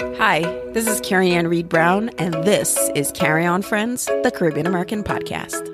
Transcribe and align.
Hi, 0.00 0.42
this 0.74 0.86
is 0.86 1.00
Carrie 1.00 1.32
Ann 1.32 1.48
Reed 1.48 1.68
Brown, 1.68 2.10
and 2.18 2.32
this 2.44 2.88
is 2.94 3.10
Carry 3.10 3.44
On 3.44 3.62
Friends, 3.62 4.04
the 4.04 4.30
Caribbean 4.32 4.64
American 4.64 5.02
podcast. 5.02 5.66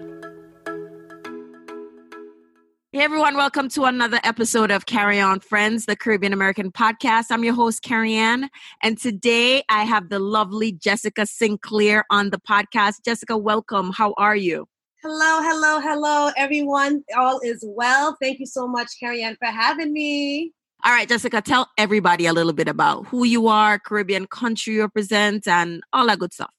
Hey 2.93 3.01
everyone, 3.01 3.37
welcome 3.37 3.69
to 3.71 3.85
another 3.85 4.21
episode 4.25 4.71
of 4.71 4.87
Carry 4.87 5.21
On 5.21 5.41
Friends, 5.41 5.85
the 5.85 5.95
Caribbean 5.95 6.33
American 6.33 6.73
podcast. 6.73 7.27
I'm 7.29 7.45
your 7.45 7.53
host, 7.53 7.83
Carrie 7.83 8.15
Ann, 8.15 8.49
and 8.83 8.97
today 8.97 9.63
I 9.69 9.85
have 9.85 10.09
the 10.09 10.21
lovely 10.21 10.73
Jessica 10.73 11.27
Sinclair 11.27 12.07
on 12.09 12.31
the 12.31 12.41
podcast. 12.41 13.05
Jessica, 13.05 13.37
welcome. 13.37 13.93
How 13.93 14.15
are 14.17 14.37
you? 14.37 14.67
Hello, 15.03 15.43
hello, 15.43 15.81
hello, 15.81 16.31
everyone. 16.39 17.05
All 17.15 17.41
is 17.41 17.63
well. 17.67 18.17
Thank 18.23 18.41
you 18.41 18.47
so 18.47 18.67
much, 18.67 18.89
Carrie 18.99 19.23
Ann, 19.23 19.37
for 19.39 19.49
having 19.49 19.93
me. 19.93 20.55
All 20.87 20.93
right, 20.93 21.09
Jessica, 21.09 21.41
tell 21.41 21.71
everybody 21.79 22.27
a 22.27 22.35
little 22.35 22.53
bit 22.53 22.69
about 22.69 23.07
who 23.07 23.25
you 23.25 23.49
are, 23.49 23.79
Caribbean 23.79 24.27
country 24.27 24.75
you 24.75 24.83
represent, 24.83 25.49
and 25.49 25.83
all 25.95 26.07
that 26.09 26.19
good 26.19 26.35
stuff. 26.35 26.51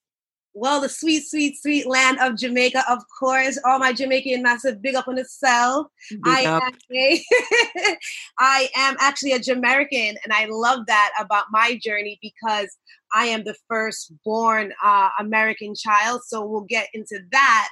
Well, 0.56 0.82
the 0.82 0.90
sweet, 0.90 1.28
sweet, 1.28 1.62
sweet 1.62 1.86
land 1.86 2.18
of 2.20 2.36
Jamaica, 2.36 2.86
of 2.90 3.04
course. 3.20 3.60
All 3.64 3.78
my 3.78 3.94
Jamaican 3.94 4.42
massive 4.42 4.82
big 4.82 4.96
up 4.96 5.08
on 5.08 5.20
itself. 5.20 5.88
I 6.24 6.50
am, 6.64 6.72
a, 6.92 7.98
I 8.40 8.70
am 8.76 8.96
actually 9.00 9.34
a 9.34 9.40
Jamaican, 9.40 10.18
and 10.24 10.34
I 10.34 10.48
love 10.50 10.88
that 10.88 11.12
about 11.20 11.46
my 11.52 11.78
journey 11.84 12.18
because 12.20 12.76
I 13.14 13.26
am 13.26 13.44
the 13.44 13.56
first 13.70 14.12
born 14.24 14.74
uh, 14.84 15.10
American 15.20 15.76
child. 15.76 16.22
So 16.26 16.44
we'll 16.44 16.62
get 16.62 16.88
into 16.96 17.20
that. 17.32 17.70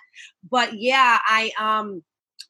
But 0.48 0.73
yeah, 0.73 1.17
I 1.26 1.52
um 1.59 2.04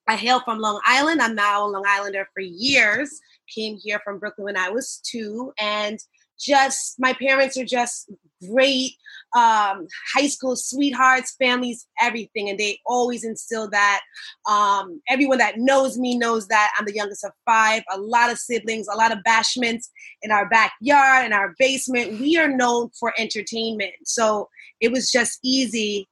I 0.08 0.16
hail 0.16 0.42
from 0.42 0.60
Long 0.60 0.80
Island. 0.86 1.22
I'm 1.22 1.36
now 1.36 1.66
a 1.66 1.68
Long 1.68 1.84
Islander 1.88 2.28
for 2.34 2.42
years 2.42 3.22
came 3.54 3.78
here 3.82 4.00
from 4.04 4.20
Brooklyn 4.20 4.46
when 4.46 4.58
I 4.58 4.70
was 4.70 5.02
two, 5.04 5.54
and 5.60 6.00
just 6.40 6.96
my 7.00 7.14
parents 7.14 7.58
are 7.58 7.66
just 7.66 8.12
great 8.50 8.94
um, 9.36 9.88
high 10.14 10.28
school 10.28 10.56
sweethearts, 10.56 11.36
families, 11.40 11.88
everything, 12.02 12.50
and 12.50 12.60
they 12.60 12.80
always 12.86 13.24
instill 13.24 13.70
that. 13.70 14.02
Um, 14.50 15.02
everyone 15.10 15.38
that 15.40 15.58
knows 15.58 15.98
me 15.98 16.18
knows 16.18 16.48
that 16.48 16.74
I'm 16.78 16.86
the 16.86 16.94
youngest 16.94 17.24
of 17.24 17.32
five. 17.46 17.84
A 17.92 18.00
lot 18.00 18.32
of 18.32 18.38
siblings, 18.38 18.88
a 18.88 18.98
lot 18.98 19.12
of 19.12 19.20
bashments 19.26 19.86
in 20.22 20.32
our 20.32 20.48
backyard, 20.50 21.26
in 21.26 21.34
our 21.34 21.56
basement. 21.58 22.20
We 22.20 22.38
are 22.38 22.50
known 22.50 22.90
for 23.00 23.14
entertainment, 23.18 23.94
so 24.06 24.50
it 24.82 24.92
was 24.92 25.12
just 25.12 25.40
easy 25.44 26.08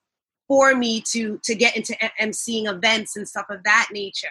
for 0.52 0.76
me 0.76 1.00
to 1.00 1.40
to 1.44 1.56
get 1.56 1.78
into 1.78 1.96
emceeing 2.20 2.70
events 2.70 3.16
and 3.16 3.26
stuff 3.26 3.46
of 3.50 3.64
that 3.64 3.88
nature. 3.94 4.28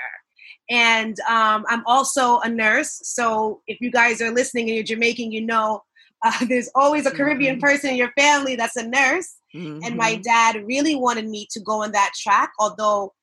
And 0.69 1.19
um, 1.21 1.65
I'm 1.67 1.83
also 1.87 2.41
a 2.41 2.49
nurse. 2.49 3.01
So 3.05 3.63
if 3.67 3.81
you 3.81 3.91
guys 3.91 4.21
are 4.21 4.31
listening 4.31 4.69
and 4.69 4.75
you're 4.75 4.85
Jamaican, 4.85 5.33
you 5.33 5.41
know 5.41 5.83
uh, 6.27 6.45
there's 6.45 6.69
always 6.75 7.07
a 7.07 7.11
Caribbean 7.11 7.55
mm-hmm. 7.55 7.65
person 7.65 7.91
in 7.91 7.97
your 7.97 8.13
family 8.19 8.55
that's 8.55 8.77
a 8.77 8.87
nurse. 8.87 9.37
Mm-hmm. 9.57 9.81
And 9.83 9.97
my 9.97 10.13
mm-hmm. 10.13 10.21
dad 10.21 10.67
really 10.67 10.95
wanted 10.95 11.27
me 11.27 11.49
to 11.53 11.61
go 11.61 11.85
on 11.85 11.93
that 11.93 12.13
track, 12.15 12.51
although 12.59 13.15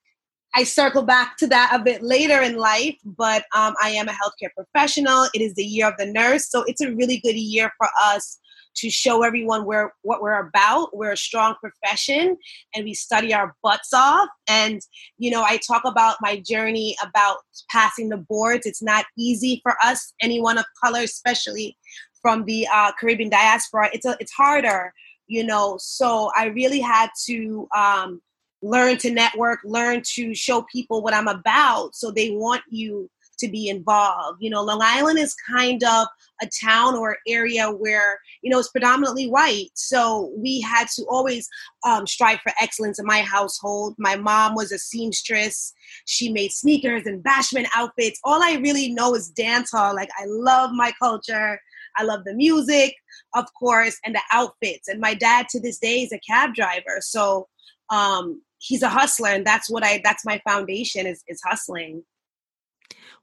I 0.56 0.64
circle 0.64 1.04
back 1.04 1.38
to 1.38 1.46
that 1.48 1.70
a 1.72 1.84
bit 1.84 2.02
later 2.02 2.42
in 2.42 2.58
life. 2.58 2.96
But 3.06 3.44
um, 3.56 3.76
I 3.80 3.92
am 3.92 4.08
a 4.08 4.12
healthcare 4.12 4.50
professional. 4.56 5.28
It 5.36 5.42
is 5.42 5.54
the 5.54 5.64
year 5.64 5.88
of 5.88 5.98
the 6.00 6.08
nurse. 6.08 6.50
So 6.50 6.64
it's 6.64 6.82
a 6.82 6.92
really 6.96 7.18
good 7.18 7.36
year 7.36 7.72
for 7.78 7.90
us 8.02 8.40
to 8.78 8.90
show 8.90 9.24
everyone 9.24 9.66
where 9.66 9.94
what 10.04 10.22
we're 10.22 10.40
about. 10.40 10.96
We're 10.96 11.12
a 11.12 11.18
strong 11.18 11.56
profession 11.56 12.38
and 12.74 12.86
we 12.86 12.94
study 12.94 13.34
our 13.34 13.56
butts 13.64 13.94
off. 13.94 14.30
And, 14.48 14.82
you 15.18 15.32
know, 15.32 15.44
I 15.44 15.58
talk 15.58 15.84
about 15.86 16.18
my 16.22 16.40
journey 16.40 16.96
about 17.04 17.38
passing 17.70 18.10
the 18.10 18.18
boards. 18.18 18.66
It's 18.66 18.82
not 18.82 19.06
easy 19.18 19.60
for 19.64 19.76
us, 19.84 20.14
anyone 20.22 20.58
of 20.58 20.66
color, 20.84 21.02
especially 21.02 21.78
from 22.22 22.46
the 22.46 22.68
uh, 22.74 22.92
Caribbean 23.00 23.30
diaspora. 23.30 23.90
It's 23.94 24.06
a, 24.06 24.16
it's 24.20 24.32
harder, 24.32 24.94
you 25.28 25.44
know. 25.44 25.78
So 25.80 26.32
I 26.36 26.46
really 26.48 26.80
had 26.80 27.10
to 27.26 27.68
um, 27.76 28.22
learn 28.62 28.98
to 28.98 29.12
network, 29.12 29.60
learn 29.64 30.02
to 30.16 30.34
show 30.34 30.66
people 30.72 31.02
what 31.02 31.14
I'm 31.14 31.28
about. 31.28 31.96
So 31.96 32.12
they 32.12 32.32
want 32.32 32.64
you 32.70 33.10
to 33.40 33.48
be 33.48 33.70
involved. 33.70 34.38
You 34.42 34.50
know, 34.50 34.64
Long 34.64 34.82
Island 34.82 35.20
is 35.20 35.36
kind 35.50 35.84
of 35.84 36.08
a 36.42 36.50
town 36.64 36.96
or 36.96 37.18
area 37.28 37.70
where, 37.72 38.20
you 38.42 38.50
know, 38.50 38.60
it's 38.60 38.70
predominantly 38.70 39.28
white. 39.30 39.72
So 39.74 40.32
we 40.38 40.62
had 40.62 40.88
to 40.96 41.06
always 41.10 41.48
um, 41.86 42.06
strive 42.06 42.40
for 42.42 42.52
excellence 42.62 43.00
in 43.00 43.06
my 43.06 43.22
household. 43.22 43.96
My 43.98 44.16
mom 44.16 44.56
was 44.56 44.72
a 44.72 44.78
seamstress. 44.78 45.74
She 46.06 46.32
made 46.32 46.52
sneakers 46.52 47.06
and 47.06 47.24
bashment 47.24 47.68
outfits. 47.76 48.20
All 48.24 48.44
I 48.44 48.60
really 48.62 48.92
know 48.92 49.16
is 49.16 49.30
dance 49.30 49.72
hall. 49.72 49.96
Like, 49.96 50.10
I 50.18 50.26
love 50.28 50.72
my 50.74 50.92
culture. 51.00 51.60
I 51.98 52.04
love 52.04 52.24
the 52.26 52.34
music, 52.34 52.94
of 53.34 53.46
course, 53.60 53.98
and 54.06 54.14
the 54.14 54.22
outfits. 54.32 54.88
And 54.88 55.00
my 55.00 55.14
dad 55.16 55.48
to 55.50 55.60
this 55.60 55.80
day 55.80 56.02
is 56.02 56.12
a 56.12 56.20
cab 56.20 56.54
driver. 56.54 57.00
So, 57.02 57.48
um, 57.90 58.42
he's 58.60 58.82
a 58.82 58.90
hustler 58.90 59.30
and 59.30 59.46
that's 59.46 59.70
what 59.70 59.84
i 59.84 60.02
that's 60.04 60.26
my 60.26 60.42
foundation 60.48 61.06
is 61.06 61.24
is 61.28 61.42
hustling 61.46 62.04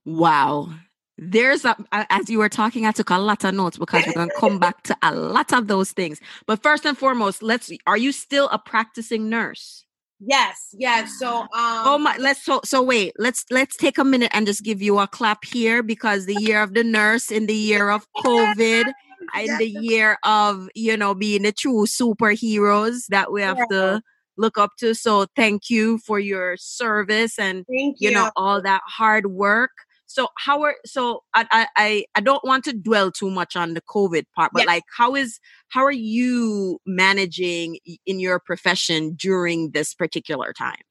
Wow. 0.05 0.71
There's 1.17 1.65
a, 1.65 1.77
as 1.93 2.29
you 2.29 2.39
were 2.39 2.49
talking, 2.49 2.87
I 2.87 2.93
took 2.93 3.11
a 3.11 3.19
lot 3.19 3.45
of 3.45 3.55
notes 3.55 3.79
because 3.79 4.05
we're 4.07 4.15
going 4.15 4.31
to 4.31 4.35
come 4.37 4.59
back 4.59 4.83
to 4.85 4.97
a 5.03 5.15
lot 5.15 5.53
of 5.53 5.69
those 5.69 5.93
things. 5.93 6.21
But 6.47 6.63
first 6.63 6.85
and 6.85 6.99
foremost, 6.99 7.43
let's, 7.43 7.71
are 7.87 7.97
you 7.97 8.11
still 8.11 8.49
a 8.51 8.59
practicing 8.59 9.29
nurse? 9.29 9.85
Yes, 10.21 10.69
yes. 10.73 11.19
So, 11.19 11.41
um, 11.41 11.49
oh 11.53 11.99
my, 11.99 12.17
let's 12.19 12.43
so 12.45 12.61
so 12.65 12.83
wait. 12.83 13.13
Let's 13.19 13.45
let's 13.51 13.77
take 13.77 13.99
a 13.99 14.05
minute 14.05 14.31
and 14.33 14.47
just 14.47 14.63
give 14.63 14.81
you 14.81 14.99
a 14.99 15.07
clap 15.07 15.45
here 15.45 15.83
because 15.83 16.25
the 16.25 16.37
year 16.37 16.63
of 16.63 16.73
the 16.73 16.85
nurse, 16.85 17.31
in 17.31 17.47
the 17.47 17.55
year 17.55 17.91
of 17.91 18.07
COVID, 18.19 18.85
in 19.39 19.59
the 19.59 19.69
year 19.69 20.17
of 20.25 20.69
you 20.75 20.97
know 20.97 21.15
being 21.15 21.43
the 21.43 21.53
true 21.53 21.85
superheroes 21.85 23.07
that 23.09 23.33
we 23.33 23.43
have 23.43 23.69
to 23.69 24.01
look 24.37 24.57
up 24.57 24.71
to. 24.79 24.95
So, 24.95 25.27
thank 25.37 25.69
you 25.69 25.99
for 25.99 26.19
your 26.19 26.57
service 26.57 27.39
and 27.39 27.67
you. 27.69 27.95
you 27.99 28.11
know 28.13 28.31
all 28.37 28.63
that 28.63 28.83
hard 28.87 29.27
work 29.27 29.73
so 30.15 30.29
how 30.39 30.63
are 30.63 30.77
so 30.87 31.25
I, 31.35 31.67
I 31.77 32.05
i 32.15 32.21
don't 32.21 32.45
want 32.45 32.65
to 32.65 32.73
dwell 32.73 33.11
too 33.11 33.31
much 33.31 33.57
on 33.57 33.75
the 33.75 33.83
covid 33.83 34.25
part 34.35 34.53
but 34.55 34.67
like 34.67 34.85
how 34.97 35.17
is 35.17 35.41
how 35.69 35.85
are 35.85 35.91
you 35.91 36.79
managing 36.87 37.79
in 38.07 38.21
your 38.21 38.39
profession 38.39 39.15
during 39.15 39.73
this 39.73 39.93
particular 39.93 40.53
time 40.53 40.83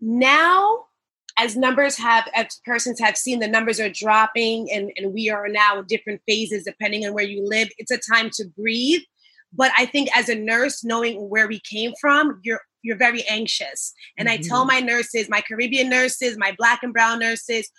now 0.00 0.84
as 1.38 1.56
numbers 1.56 1.96
have 1.96 2.28
as 2.34 2.60
persons 2.64 3.00
have 3.00 3.16
seen 3.16 3.40
the 3.40 3.48
numbers 3.48 3.80
are 3.80 3.90
dropping 3.90 4.70
and, 4.70 4.90
and 4.96 5.12
we 5.12 5.30
are 5.30 5.48
now 5.48 5.78
in 5.78 5.86
different 5.86 6.20
phases 6.26 6.64
depending 6.64 7.06
on 7.06 7.14
where 7.14 7.24
you 7.24 7.42
live 7.46 7.68
it's 7.78 7.90
a 7.90 8.14
time 8.14 8.28
to 8.30 8.44
breathe 8.58 9.00
but 9.54 9.70
i 9.78 9.86
think 9.86 10.14
as 10.14 10.28
a 10.28 10.34
nurse 10.34 10.84
knowing 10.84 11.30
where 11.30 11.48
we 11.48 11.60
came 11.60 11.92
from 11.98 12.38
you're 12.44 12.60
you're 12.82 12.96
very 12.96 13.24
anxious 13.24 13.94
and 14.18 14.28
mm-hmm. 14.28 14.38
i 14.38 14.48
tell 14.48 14.66
mm-hmm. 14.66 14.74
my 14.74 14.80
nurses 14.80 15.30
my 15.30 15.40
caribbean 15.40 15.88
nurses 15.88 16.36
my 16.38 16.54
black 16.58 16.80
and 16.82 16.92
brown 16.92 17.18
nurses 17.18 17.70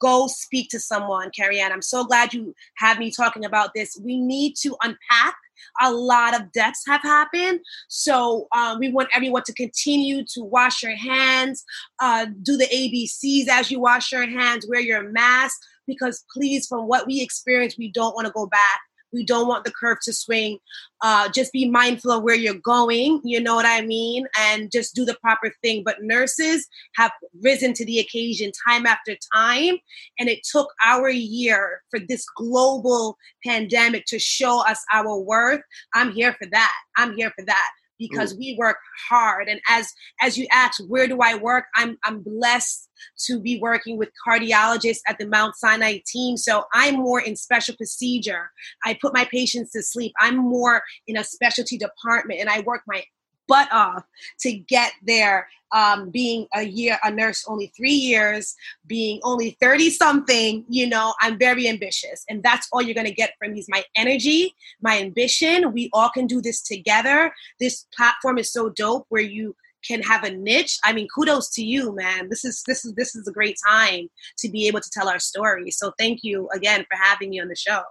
go 0.00 0.26
speak 0.26 0.68
to 0.70 0.80
someone, 0.80 1.30
Carrie 1.30 1.60
Ann. 1.60 1.72
I'm 1.72 1.82
so 1.82 2.04
glad 2.04 2.34
you 2.34 2.54
have 2.76 2.98
me 2.98 3.10
talking 3.10 3.44
about 3.44 3.70
this. 3.74 3.98
We 4.02 4.20
need 4.20 4.54
to 4.62 4.76
unpack. 4.82 5.36
A 5.80 5.90
lot 5.92 6.38
of 6.38 6.52
deaths 6.52 6.82
have 6.86 7.02
happened. 7.02 7.60
So 7.88 8.48
um, 8.54 8.78
we 8.78 8.90
want 8.92 9.08
everyone 9.14 9.42
to 9.46 9.54
continue 9.54 10.24
to 10.34 10.42
wash 10.42 10.82
your 10.82 10.96
hands, 10.96 11.64
uh, 12.00 12.26
do 12.42 12.56
the 12.56 12.66
ABCs 12.66 13.48
as 13.48 13.70
you 13.70 13.80
wash 13.80 14.12
your 14.12 14.26
hands, 14.26 14.66
wear 14.68 14.80
your 14.80 15.10
mask, 15.10 15.58
because 15.86 16.24
please, 16.32 16.66
from 16.66 16.86
what 16.86 17.06
we 17.06 17.20
experienced, 17.20 17.78
we 17.78 17.90
don't 17.90 18.14
want 18.14 18.26
to 18.26 18.32
go 18.32 18.46
back 18.46 18.80
we 19.14 19.24
don't 19.24 19.48
want 19.48 19.64
the 19.64 19.70
curve 19.70 19.98
to 20.02 20.12
swing. 20.12 20.58
Uh, 21.00 21.28
just 21.28 21.52
be 21.52 21.68
mindful 21.68 22.10
of 22.10 22.22
where 22.22 22.34
you're 22.34 22.54
going. 22.54 23.20
You 23.24 23.40
know 23.40 23.54
what 23.54 23.66
I 23.66 23.82
mean? 23.82 24.26
And 24.38 24.70
just 24.70 24.94
do 24.94 25.04
the 25.04 25.16
proper 25.22 25.52
thing. 25.62 25.82
But 25.84 26.02
nurses 26.02 26.66
have 26.96 27.12
risen 27.42 27.72
to 27.74 27.84
the 27.84 28.00
occasion 28.00 28.52
time 28.68 28.86
after 28.86 29.16
time. 29.34 29.78
And 30.18 30.28
it 30.28 30.40
took 30.50 30.72
our 30.84 31.08
year 31.08 31.82
for 31.90 32.00
this 32.00 32.26
global 32.36 33.16
pandemic 33.44 34.04
to 34.06 34.18
show 34.18 34.66
us 34.66 34.84
our 34.92 35.16
worth. 35.18 35.62
I'm 35.94 36.12
here 36.12 36.34
for 36.34 36.48
that. 36.50 36.72
I'm 36.96 37.14
here 37.14 37.32
for 37.36 37.44
that 37.44 37.70
because 38.08 38.32
Ooh. 38.32 38.38
we 38.38 38.56
work 38.58 38.78
hard 39.08 39.48
and 39.48 39.60
as 39.68 39.92
as 40.20 40.36
you 40.36 40.46
ask 40.52 40.82
where 40.88 41.06
do 41.06 41.18
i 41.20 41.34
work? 41.34 41.64
I'm 41.76 41.98
i'm 42.04 42.20
blessed 42.22 42.88
to 43.26 43.40
be 43.40 43.58
working 43.60 43.98
with 43.98 44.10
cardiologists 44.26 45.00
at 45.06 45.18
the 45.18 45.26
mount 45.26 45.56
sinai 45.56 45.98
team 46.06 46.36
so 46.36 46.64
i'm 46.72 46.94
more 46.94 47.20
in 47.20 47.36
special 47.36 47.76
procedure. 47.76 48.50
I 48.84 48.98
put 49.00 49.14
my 49.14 49.24
patients 49.24 49.72
to 49.72 49.82
sleep. 49.82 50.12
I'm 50.18 50.36
more 50.36 50.82
in 51.06 51.16
a 51.16 51.24
specialty 51.24 51.78
department 51.78 52.40
and 52.40 52.48
i 52.48 52.60
work 52.60 52.82
my 52.86 53.04
butt 53.46 53.68
off 53.72 54.04
to 54.40 54.52
get 54.52 54.92
there. 55.06 55.48
Um, 55.72 56.10
being 56.10 56.46
a 56.54 56.62
year 56.62 56.98
a 57.02 57.10
nurse 57.10 57.44
only 57.48 57.72
three 57.76 57.94
years, 57.94 58.54
being 58.86 59.18
only 59.24 59.56
30 59.60 59.90
something, 59.90 60.64
you 60.68 60.88
know, 60.88 61.14
I'm 61.20 61.36
very 61.36 61.68
ambitious. 61.68 62.24
And 62.28 62.44
that's 62.44 62.68
all 62.70 62.80
you're 62.80 62.94
gonna 62.94 63.10
get 63.10 63.34
from 63.40 63.54
me 63.54 63.58
is 63.58 63.66
my 63.68 63.82
energy, 63.96 64.54
my 64.80 65.00
ambition. 65.00 65.72
We 65.72 65.90
all 65.92 66.10
can 66.10 66.28
do 66.28 66.40
this 66.40 66.62
together. 66.62 67.34
This 67.58 67.86
platform 67.96 68.38
is 68.38 68.52
so 68.52 68.68
dope 68.68 69.06
where 69.08 69.22
you 69.22 69.56
can 69.86 70.02
have 70.02 70.24
a 70.24 70.30
niche. 70.30 70.78
I 70.84 70.92
mean, 70.92 71.06
kudos 71.14 71.50
to 71.50 71.64
you, 71.64 71.94
man. 71.94 72.28
This 72.28 72.44
is 72.44 72.62
this 72.66 72.84
is 72.84 72.94
this 72.94 73.14
is 73.14 73.28
a 73.28 73.32
great 73.32 73.56
time 73.66 74.08
to 74.38 74.48
be 74.48 74.66
able 74.66 74.80
to 74.80 74.90
tell 74.90 75.08
our 75.08 75.18
story. 75.18 75.70
So 75.70 75.92
thank 75.98 76.20
you 76.22 76.48
again 76.54 76.84
for 76.90 76.96
having 77.00 77.30
me 77.30 77.40
on 77.40 77.48
the 77.48 77.56
show. 77.56 77.82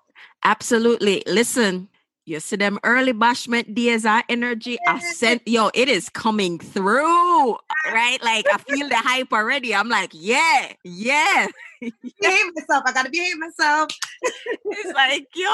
Absolutely. 0.44 1.24
Listen, 1.28 1.90
You 2.26 2.40
see 2.40 2.56
them 2.56 2.80
early 2.84 3.12
bashment 3.12 3.76
days, 3.76 4.06
our 4.06 4.24
energy, 4.30 4.78
I 4.88 5.00
sent 5.00 5.46
yo, 5.46 5.72
it 5.74 5.90
is 5.90 6.08
coming 6.08 6.58
through, 6.58 7.58
right? 7.92 8.18
Like 8.24 8.46
I 8.52 8.58
feel 8.60 8.88
the 8.88 8.96
hype 8.96 9.34
already. 9.34 9.76
I'm 9.76 9.90
like, 9.90 10.12
yeah, 10.14 10.72
yeah. 10.86 11.48
behave 11.82 12.56
myself. 12.56 12.84
I 12.86 12.94
gotta 12.94 13.10
behave 13.10 13.38
myself. 13.38 13.90
it's 14.22 14.94
like, 14.94 15.28
yo. 15.36 15.50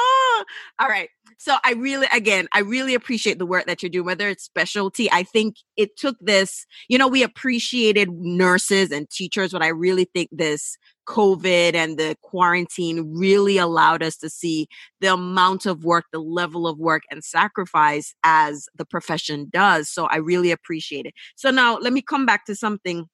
All 0.79 0.87
right. 0.87 1.09
So 1.39 1.55
I 1.63 1.71
really, 1.71 2.05
again, 2.11 2.49
I 2.53 2.59
really 2.59 2.93
appreciate 2.93 3.39
the 3.39 3.45
work 3.45 3.65
that 3.65 3.81
you're 3.81 3.89
doing, 3.89 4.05
whether 4.05 4.27
it's 4.27 4.43
specialty. 4.43 5.09
I 5.09 5.23
think 5.23 5.55
it 5.77 5.95
took 5.95 6.17
this, 6.19 6.65
you 6.89 6.97
know, 6.97 7.07
we 7.07 7.23
appreciated 7.23 8.09
nurses 8.11 8.91
and 8.91 9.09
teachers, 9.09 9.53
but 9.53 9.63
I 9.63 9.69
really 9.69 10.03
think 10.13 10.27
this 10.33 10.77
COVID 11.07 11.75
and 11.75 11.97
the 11.97 12.17
quarantine 12.21 13.13
really 13.17 13.57
allowed 13.57 14.03
us 14.03 14.17
to 14.17 14.29
see 14.29 14.67
the 14.99 15.13
amount 15.13 15.65
of 15.65 15.85
work, 15.85 16.05
the 16.11 16.19
level 16.19 16.67
of 16.67 16.77
work 16.77 17.03
and 17.09 17.23
sacrifice 17.23 18.13
as 18.25 18.67
the 18.75 18.85
profession 18.85 19.47
does. 19.49 19.89
So 19.89 20.07
I 20.07 20.17
really 20.17 20.51
appreciate 20.51 21.05
it. 21.05 21.13
So 21.37 21.51
now 21.51 21.77
let 21.77 21.93
me 21.93 22.01
come 22.01 22.25
back 22.25 22.45
to 22.47 22.55
something 22.55 23.05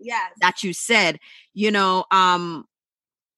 yes. 0.00 0.32
that 0.40 0.64
you 0.64 0.72
said. 0.72 1.18
You 1.54 1.70
know, 1.70 2.06
um, 2.10 2.64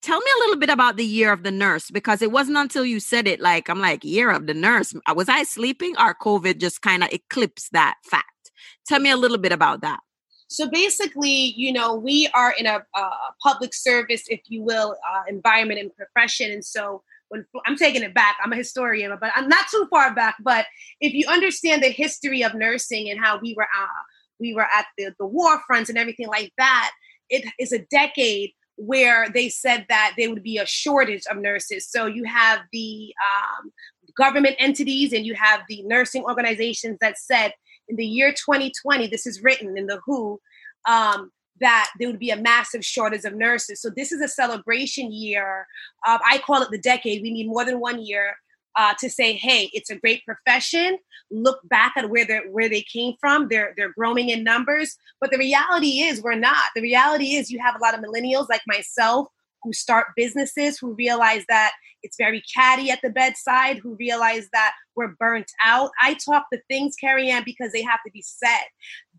tell 0.02 0.19
me 0.19 0.26
a 0.37 0.41
little 0.41 0.56
bit 0.56 0.70
about 0.70 0.97
the 0.97 1.05
year 1.05 1.32
of 1.32 1.43
the 1.43 1.50
nurse 1.50 1.91
because 1.91 2.23
it 2.23 2.32
wasn't 2.32 2.56
until 2.56 2.85
you 2.85 3.00
said 3.00 3.26
it 3.26 3.41
like 3.41 3.69
i'm 3.69 3.81
like 3.81 4.05
year 4.05 4.31
of 4.31 4.47
the 4.47 4.55
nurse 4.55 4.94
was 5.14 5.29
i 5.29 5.43
sleeping 5.43 5.94
or 5.99 6.14
covid 6.14 6.58
just 6.58 6.82
kind 6.82 7.05
of 7.05 7.11
eclipsed 7.12 7.73
that 7.73 7.94
fact 8.05 8.50
tell 8.87 9.00
me 9.00 9.11
a 9.11 9.17
little 9.17 9.38
bit 9.38 9.52
about 9.52 9.81
that 9.81 10.00
so 10.50 10.69
basically, 10.69 11.55
you 11.56 11.73
know, 11.73 11.94
we 11.94 12.29
are 12.35 12.52
in 12.58 12.67
a, 12.67 12.85
a 12.97 13.11
public 13.41 13.73
service, 13.73 14.25
if 14.26 14.41
you 14.49 14.64
will, 14.64 14.97
uh, 15.08 15.23
environment 15.29 15.79
and 15.79 15.94
profession. 15.94 16.50
And 16.50 16.64
so 16.64 17.05
when 17.29 17.47
I'm 17.67 17.76
taking 17.76 18.02
it 18.02 18.14
back, 18.14 18.37
I'm 18.43 18.52
a 18.52 18.56
historian, 18.56 19.17
but 19.20 19.31
I'm 19.37 19.49
not 19.49 19.67
too 19.70 19.87
far 19.91 20.12
back. 20.12 20.35
But 20.43 20.67
if 21.00 21.14
you 21.14 21.29
understand 21.29 21.85
the 21.85 21.88
history 21.88 22.43
of 22.43 22.55
nursing 22.55 23.08
and 23.08 23.20
how 23.20 23.38
we 23.38 23.55
were 23.56 23.62
uh, 23.62 24.02
we 24.41 24.52
were 24.52 24.67
at 24.75 24.87
the, 24.99 25.14
the 25.20 25.26
war 25.26 25.61
fronts 25.69 25.88
and 25.88 25.97
everything 25.97 26.26
like 26.26 26.52
that, 26.58 26.91
it 27.29 27.44
is 27.61 27.73
a 27.73 27.79
decade 27.79 28.50
where 28.80 29.28
they 29.28 29.48
said 29.48 29.84
that 29.90 30.14
there 30.16 30.30
would 30.30 30.42
be 30.42 30.56
a 30.56 30.66
shortage 30.66 31.24
of 31.30 31.36
nurses. 31.36 31.86
So 31.86 32.06
you 32.06 32.24
have 32.24 32.60
the 32.72 33.12
um, 33.22 33.70
government 34.16 34.56
entities 34.58 35.12
and 35.12 35.26
you 35.26 35.34
have 35.34 35.60
the 35.68 35.82
nursing 35.82 36.24
organizations 36.24 36.96
that 37.00 37.18
said 37.18 37.52
in 37.88 37.96
the 37.96 38.06
year 38.06 38.32
2020, 38.32 39.06
this 39.08 39.26
is 39.26 39.42
written 39.42 39.76
in 39.76 39.86
the 39.86 40.00
WHO, 40.06 40.40
um, 40.86 41.30
that 41.60 41.90
there 41.98 42.08
would 42.08 42.18
be 42.18 42.30
a 42.30 42.36
massive 42.36 42.82
shortage 42.82 43.24
of 43.24 43.34
nurses. 43.34 43.82
So 43.82 43.90
this 43.94 44.12
is 44.12 44.22
a 44.22 44.28
celebration 44.28 45.12
year. 45.12 45.66
I 46.06 46.40
call 46.46 46.62
it 46.62 46.70
the 46.70 46.78
decade. 46.78 47.22
We 47.22 47.32
need 47.32 47.48
more 47.48 47.66
than 47.66 47.80
one 47.80 48.02
year 48.02 48.34
uh, 48.76 48.94
to 49.00 49.11
say, 49.11 49.34
hey, 49.34 49.70
it's 49.72 49.90
a 49.90 49.96
great 49.96 50.25
profession. 50.25 50.99
Look 51.31 51.61
back 51.69 51.93
at 51.96 52.11
where 52.11 52.25
they 52.25 52.40
where 52.50 52.69
they 52.69 52.82
came 52.82 53.14
from. 53.20 53.49
They're 53.49 53.75
they're 53.76 53.93
growing 53.93 54.31
in 54.31 54.43
numbers, 54.43 54.96
but 55.20 55.31
the 55.31 55.38
reality 55.38 56.00
is 56.00 56.22
we're 56.22 56.34
not. 56.34 56.70
The 56.75 56.82
reality 56.82 57.34
is 57.34 57.50
you 57.50 57.61
have 57.61 57.76
a 57.76 57.82
lot 57.82 57.94
of 57.94 58.00
millennials 58.00 58.49
like 58.49 58.62
myself 58.67 59.28
who 59.62 59.72
start 59.72 60.08
businesses 60.17 60.78
who 60.78 60.94
realize 60.94 61.44
that 61.49 61.72
it's 62.02 62.17
very 62.17 62.43
catty 62.55 62.90
at 62.90 63.00
the 63.02 63.11
bedside, 63.11 63.78
who 63.78 63.96
realize 63.96 64.49
that 64.52 64.73
we're 64.96 65.14
burnt 65.19 65.50
out. 65.62 65.90
I 66.00 66.14
talk 66.14 66.46
the 66.50 66.61
things, 66.69 66.96
Carrie 66.96 67.31
Ann, 67.31 67.43
because 67.44 67.73
they 67.73 67.82
have 67.82 68.00
to 68.06 68.12
be 68.12 68.23
said. 68.23 68.64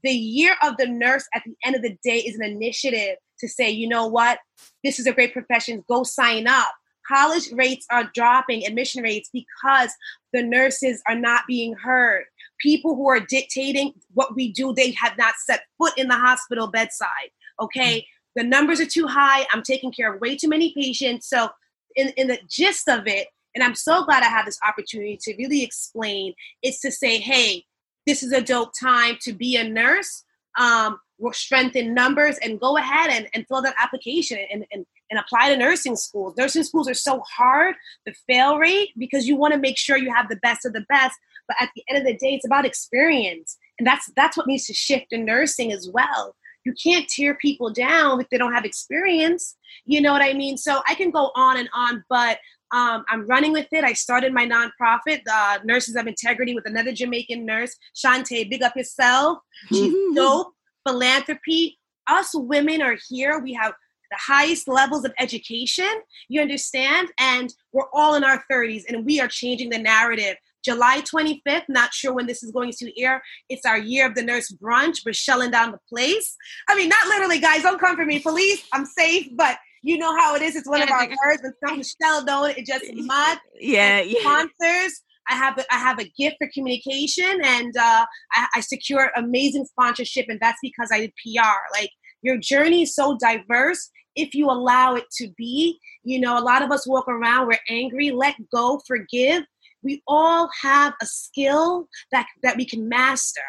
The 0.04 0.12
year 0.12 0.56
of 0.64 0.78
the 0.78 0.88
nurse 0.88 1.28
at 1.36 1.44
the 1.46 1.54
end 1.64 1.76
of 1.76 1.84
the 1.84 1.96
day 2.04 2.18
is 2.18 2.36
an 2.36 2.44
initiative 2.44 3.18
to 3.40 3.48
say, 3.48 3.70
you 3.70 3.88
know 3.88 4.08
what, 4.08 4.40
this 4.84 5.00
is 5.00 5.06
a 5.06 5.12
great 5.12 5.34
profession, 5.34 5.84
go 5.88 6.04
sign 6.04 6.48
up. 6.48 6.74
College 7.08 7.52
rates 7.54 7.86
are 7.92 8.10
dropping, 8.14 8.66
admission 8.66 9.04
rates, 9.04 9.30
because 9.34 9.92
the 10.34 10.44
nurses 10.44 11.02
are 11.08 11.16
not 11.16 11.44
being 11.48 11.74
heard. 11.74 12.26
People 12.60 12.96
who 12.96 13.10
are 13.10 13.20
dictating 13.20 13.94
what 14.14 14.36
we 14.36 14.52
do, 14.52 14.74
they 14.74 14.92
have 14.92 15.18
not 15.18 15.36
set 15.46 15.64
foot 15.78 15.94
in 15.98 16.08
the 16.08 16.16
hospital 16.16 16.68
bedside. 16.68 17.32
Okay. 17.60 17.98
Mm-hmm 17.98 18.06
the 18.36 18.44
numbers 18.44 18.80
are 18.80 18.86
too 18.86 19.08
high. 19.08 19.46
I'm 19.52 19.64
taking 19.64 19.92
care 19.92 20.14
of 20.14 20.22
way 20.22 20.36
too 20.36 20.48
many 20.48 20.74
patients. 20.74 21.28
So, 21.28 21.50
in, 21.96 22.10
in 22.16 22.28
the 22.28 22.40
gist 22.48 22.88
of 22.88 23.08
it, 23.08 23.28
and 23.54 23.64
I'm 23.64 23.76
so 23.76 24.06
glad 24.06 24.24
I 24.24 24.28
have 24.28 24.46
this 24.46 24.60
opportunity 24.66 25.18
to 25.24 25.36
really 25.38 25.64
explain, 25.64 26.34
is 26.64 26.80
to 26.80 26.92
say, 26.92 27.20
hey, 27.20 27.66
this 28.08 28.24
is 28.24 28.32
a 28.32 28.42
dope 28.42 28.72
time 28.80 29.18
to 29.22 29.34
be 29.34 29.58
a 29.58 29.64
nurse. 29.64 30.24
Um, 30.58 31.00
strengthen 31.34 31.94
numbers 31.94 32.38
and 32.42 32.60
go 32.60 32.78
ahead 32.78 33.12
and, 33.12 33.28
and 33.34 33.46
fill 33.48 33.62
that 33.62 33.76
application 33.80 34.40
and, 34.52 34.66
and, 34.72 34.86
and 35.12 35.20
apply 35.20 35.50
to 35.50 35.58
nursing 35.58 35.96
schools. 35.96 36.34
Nursing 36.38 36.64
schools 36.64 36.90
are 36.90 36.96
so 36.96 37.22
hard, 37.30 37.76
the 38.08 38.14
fail 38.28 38.58
rate, 38.58 38.90
because 38.98 39.28
you 39.28 39.36
want 39.36 39.54
to 39.54 39.60
make 39.60 39.78
sure 39.78 39.98
you 39.98 40.12
have 40.12 40.30
the 40.30 40.38
best 40.38 40.66
of 40.66 40.74
the 40.74 40.86
best. 40.90 41.16
But 41.48 41.58
at 41.60 41.70
the 41.76 41.84
end 41.90 42.00
of 42.00 42.06
the 42.06 42.18
day, 42.18 42.34
it's 42.34 42.46
about 42.46 42.66
experience. 42.66 43.58
And 43.78 43.86
that's 43.86 44.10
that's 44.16 44.36
what 44.36 44.48
needs 44.48 44.66
to 44.66 44.74
shift 44.74 45.08
in 45.12 45.26
nursing 45.26 45.72
as 45.72 45.90
well 45.94 46.36
you 46.64 46.74
can't 46.74 47.08
tear 47.08 47.36
people 47.36 47.72
down 47.72 48.22
if 48.22 48.30
they 48.30 48.38
don't 48.38 48.54
have 48.54 48.66
experience. 48.66 49.56
You 49.86 50.02
know 50.02 50.12
what 50.12 50.22
I 50.22 50.34
mean? 50.34 50.58
So 50.58 50.82
I 50.88 50.96
can 50.96 51.12
go 51.12 51.32
on 51.36 51.58
and 51.58 51.70
on, 51.74 52.04
but 52.10 52.38
um, 52.72 53.04
I'm 53.10 53.28
running 53.28 53.52
with 53.52 53.68
it. 53.72 53.84
I 53.84 53.94
started 53.94 54.34
my 54.34 54.48
nonprofit, 54.48 55.22
uh, 55.30 55.60
Nurses 55.64 55.96
of 55.96 56.08
Integrity, 56.08 56.56
with 56.56 56.66
another 56.66 56.94
Jamaican 56.94 57.46
nurse, 57.46 57.76
Shantae. 57.96 58.50
Big 58.50 58.64
up 58.64 58.76
yourself. 58.76 59.40
She's 59.70 59.94
dope. 60.16 60.54
Philanthropy. 60.88 61.78
Us 62.08 62.32
women 62.34 62.82
are 62.82 62.98
here. 63.10 63.40
We 63.40 63.54
have 63.54 63.74
the 64.12 64.18
highest 64.18 64.68
levels 64.68 65.06
of 65.06 65.14
education. 65.20 65.90
You 66.28 66.42
understand? 66.42 67.10
And 67.18 67.54
we're 67.72 67.90
all 67.94 68.16
in 68.16 68.24
our 68.24 68.44
30s, 68.52 68.84
and 68.88 69.06
we 69.06 69.20
are 69.20 69.28
changing 69.28 69.70
the 69.70 69.80
narrative. 69.80 70.36
July 70.64 71.02
25th, 71.02 71.64
not 71.70 71.94
sure 71.94 72.14
when 72.14 72.28
this 72.28 72.44
is 72.44 72.52
going 72.52 72.72
to 72.72 73.02
air. 73.02 73.24
It's 73.50 73.66
our 73.66 73.80
year 73.80 74.08
of 74.08 74.14
the 74.14 74.22
nurse 74.22 74.52
brunch. 74.52 75.00
We're 75.06 75.14
shelling 75.14 75.50
down 75.50 75.72
the 75.72 75.80
place. 75.90 76.36
I 76.70 76.76
mean, 76.76 76.90
not 76.90 77.08
literally, 77.08 77.40
guys, 77.40 77.64
don't 77.64 77.80
come 77.80 77.96
for 77.96 78.06
me. 78.06 78.20
Police, 78.20 78.64
I'm 78.72 78.86
safe, 78.86 79.30
but 79.36 79.58
you 79.82 79.98
know 79.98 80.16
how 80.16 80.36
it 80.36 80.44
is. 80.44 80.56
It's 80.56 80.70
one 80.70 80.80
yeah, 80.80 80.86
of 80.86 80.92
our 80.92 81.08
words. 81.08 81.42
When 81.42 81.54
something 81.66 81.86
shelled 82.02 82.30
on 82.30 82.52
it 82.52 82.66
just 82.66 82.86
mud. 82.94 83.40
Yeah, 83.60 84.02
yeah. 84.02 84.20
Sponsors. 84.20 85.02
I 85.30 85.36
have 85.36 85.58
a, 85.58 85.74
I 85.74 85.78
have 85.78 86.00
a 86.00 86.12
gift 86.18 86.38
for 86.40 86.50
communication, 86.54 87.42
and 87.44 87.76
uh, 87.78 88.06
I, 88.34 88.48
I 88.56 88.60
secure 88.60 89.12
amazing 89.16 89.66
sponsorship, 89.66 90.26
and 90.30 90.40
that's 90.42 90.58
because 90.62 90.90
I 90.92 91.00
did 91.00 91.14
PR. 91.24 91.58
Like 91.74 91.92
your 92.22 92.38
journey 92.38 92.84
is 92.84 92.96
so 92.96 93.18
diverse 93.18 93.90
if 94.16 94.34
you 94.34 94.50
allow 94.50 94.96
it 94.96 95.10
to 95.18 95.30
be. 95.38 95.80
You 96.04 96.20
know, 96.20 96.38
a 96.38 96.42
lot 96.42 96.62
of 96.62 96.72
us 96.72 96.88
walk 96.88 97.08
around, 97.08 97.48
we're 97.48 97.60
angry, 97.70 98.12
let 98.12 98.36
go, 98.50 98.82
forgive, 98.88 99.44
we 99.84 100.02
all 100.08 100.50
have 100.62 100.94
a 101.02 101.06
skill 101.06 101.88
that 102.12 102.28
that 102.44 102.58
we 102.58 102.66
can 102.66 102.88
master. 102.88 103.42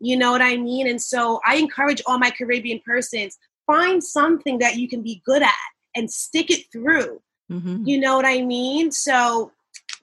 You 0.00 0.16
know 0.16 0.32
what 0.32 0.42
i 0.42 0.56
mean? 0.56 0.88
And 0.88 1.00
so 1.00 1.40
i 1.46 1.56
encourage 1.56 2.02
all 2.06 2.18
my 2.18 2.30
caribbean 2.30 2.80
persons 2.84 3.38
find 3.66 4.02
something 4.02 4.58
that 4.58 4.76
you 4.76 4.88
can 4.88 5.02
be 5.02 5.22
good 5.24 5.42
at 5.42 5.52
and 5.94 6.10
stick 6.10 6.50
it 6.50 6.66
through. 6.72 7.20
Mm-hmm. 7.50 7.82
you 7.84 8.00
know 8.00 8.16
what 8.16 8.24
i 8.24 8.40
mean? 8.42 8.90
So 8.92 9.52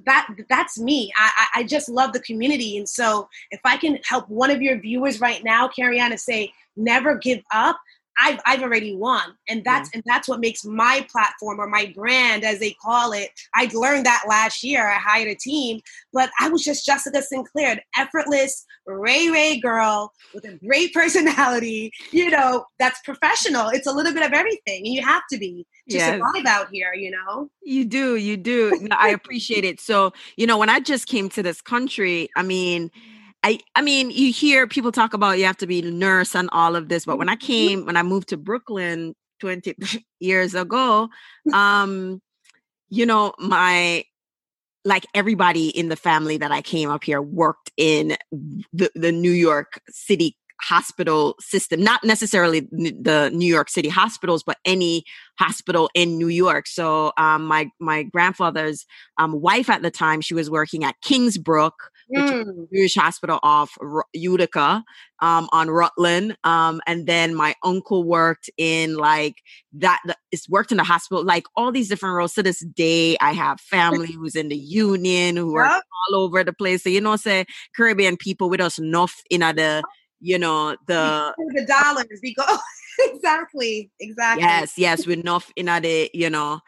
that 0.06 0.30
that's 0.50 0.80
me. 0.80 1.12
I, 1.18 1.48
I 1.56 1.64
just 1.64 1.90
love 1.90 2.14
the 2.14 2.22
community. 2.22 2.78
And 2.78 2.88
so 2.88 3.28
if 3.52 3.60
i 3.66 3.78
can 3.78 4.00
help 4.06 4.30
one 4.30 4.52
of 4.52 4.62
your 4.62 4.80
viewers 4.80 5.20
right 5.20 5.44
now 5.44 5.68
carry 5.68 6.00
on 6.00 6.12
and 6.12 6.20
say 6.20 6.54
never 6.76 7.16
give 7.16 7.42
up 7.54 7.78
I've 8.18 8.40
I've 8.46 8.62
already 8.62 8.96
won, 8.96 9.36
and 9.48 9.64
that's 9.64 9.90
yeah. 9.92 9.98
and 9.98 10.04
that's 10.06 10.28
what 10.28 10.40
makes 10.40 10.66
my 10.66 11.06
platform 11.12 11.60
or 11.60 11.68
my 11.68 11.92
brand, 11.96 12.44
as 12.44 12.60
they 12.60 12.72
call 12.72 13.14
it. 13.14 13.30
I 13.56 13.70
learned 13.74 14.06
that 14.06 14.24
last 14.28 14.64
year. 14.64 14.88
I 14.88 14.96
hired 14.96 15.30
a 15.30 15.36
team, 15.36 15.80
but 16.14 16.30
I 16.40 16.50
was 16.50 16.64
just 16.64 16.86
Jessica 16.86 17.22
Sinclair, 17.22 17.72
an 17.72 17.80
effortless 17.98 18.66
Ray 18.86 19.30
Ray 19.30 19.60
girl 19.60 20.12
with 20.34 20.46
a 20.46 20.58
great 20.66 20.94
personality. 20.94 21.92
You 22.12 22.30
know, 22.30 22.66
that's 22.78 23.00
professional. 23.02 23.70
It's 23.70 23.88
a 23.88 23.92
little 23.92 24.14
bit 24.14 24.26
of 24.26 24.34
everything, 24.34 24.86
and 24.86 24.94
you 24.94 25.04
have 25.06 25.24
to 25.32 25.38
be 25.38 25.66
to 25.90 25.98
yes. 25.98 26.10
survive 26.10 26.46
out 26.46 26.68
here. 26.72 26.94
You 26.94 27.12
know, 27.12 27.50
you 27.62 27.86
do, 27.86 28.16
you 28.16 28.38
do. 28.38 28.78
No, 28.82 28.96
I 28.98 29.10
appreciate 29.10 29.66
it. 29.66 29.80
So 29.80 30.14
you 30.36 30.46
know, 30.46 30.58
when 30.58 30.70
I 30.70 30.80
just 30.80 31.08
came 31.08 31.30
to 31.30 31.44
this 31.44 31.62
country, 31.62 32.30
I 32.36 32.44
mean 32.44 32.92
I 33.44 33.60
I 33.76 33.82
mean, 33.82 34.12
you 34.12 34.32
hear 34.32 34.68
people 34.68 34.92
talk 34.92 35.14
about 35.14 35.40
you 35.40 35.46
have 35.46 35.58
to 35.58 35.68
be 35.68 35.80
a 35.80 35.92
nurse 35.92 36.36
and 36.36 36.50
all 36.52 36.76
of 36.76 36.90
this, 36.90 37.06
but 37.06 37.18
when 37.18 37.30
I 37.30 37.36
mm-hmm. 37.36 37.48
came, 37.48 37.86
when 37.86 37.98
I 37.98 38.04
moved 38.04 38.30
to 38.30 38.38
Brooklyn 38.38 39.16
20 39.40 39.76
years 40.20 40.56
ago, 40.56 41.10
um, 41.54 42.22
you 42.90 43.06
know, 43.06 43.34
my 43.40 44.04
like 44.86 45.06
everybody 45.14 45.70
in 45.70 45.90
the 45.90 45.96
family 45.96 46.38
that 46.38 46.52
I 46.52 46.62
came 46.62 46.90
up 46.90 47.04
here 47.04 47.22
worked 47.22 47.72
in 47.78 48.16
the, 48.74 48.90
the 48.96 49.12
New 49.12 49.32
York 49.32 49.82
City 49.90 50.38
hospital 50.62 51.36
system, 51.40 51.82
not 51.82 52.04
necessarily 52.04 52.62
the 52.72 53.30
New 53.34 53.48
York 53.48 53.70
City 53.70 53.90
hospitals, 53.90 54.44
but 54.44 54.58
any 54.66 55.04
hospital 55.38 55.90
in 55.94 56.18
New 56.18 56.28
York. 56.28 56.68
So 56.68 57.14
um, 57.18 57.46
my 57.46 57.70
my 57.80 58.04
grandfather's 58.04 58.86
um, 59.18 59.40
wife 59.40 59.70
at 59.70 59.82
the 59.82 59.92
time, 59.92 60.22
she 60.22 60.34
was 60.34 60.50
working 60.50 60.84
at 60.84 60.96
Kingsbrook, 61.04 61.72
mm. 62.16 62.68
Jewish 62.74 62.96
Hospital 62.96 63.40
of 63.44 63.70
R- 63.82 64.06
Utica 64.14 64.84
um, 65.20 65.50
on 65.52 65.70
Rutland. 65.70 66.38
Um, 66.44 66.82
and 66.88 67.08
then 67.08 67.36
my 67.36 67.56
uncle 67.64 68.04
worked 68.04 68.50
in 68.58 68.96
like 68.98 69.36
that, 69.74 70.02
it's 70.32 70.50
worked 70.50 70.72
in 70.72 70.78
the 70.78 70.84
hospital, 70.84 71.24
like 71.24 71.46
all 71.56 71.72
these 71.72 71.90
different 71.90 72.16
roles. 72.16 72.34
To 72.34 72.44
this 72.44 72.60
day, 72.60 73.18
I 73.22 73.34
have 73.34 73.60
family 73.62 74.12
who's 74.14 74.36
in 74.36 74.50
the 74.50 74.58
union, 74.58 75.36
who 75.36 75.58
yep. 75.58 75.66
are 75.66 75.82
all 76.10 76.22
over 76.22 76.44
the 76.44 76.54
place. 76.54 76.84
So, 76.84 76.90
you 76.90 77.02
know, 77.02 77.16
say 77.16 77.46
Caribbean 77.76 78.18
people 78.18 78.50
with 78.50 78.62
us 78.62 78.78
enough 78.78 79.22
in 79.30 79.44
other 79.44 79.82
you 80.22 80.38
know, 80.38 80.76
the, 80.88 81.34
the 81.38 81.66
dollars. 81.66 82.20
We 82.22 82.34
go. 82.34 82.44
exactly. 83.00 83.90
Exactly. 84.00 84.44
Yes, 84.44 84.74
yes, 84.78 85.08
we're 85.08 85.20
enough 85.20 85.52
in 85.56 85.68
the, 85.68 86.10
you 86.14 86.30
know, 86.30 86.60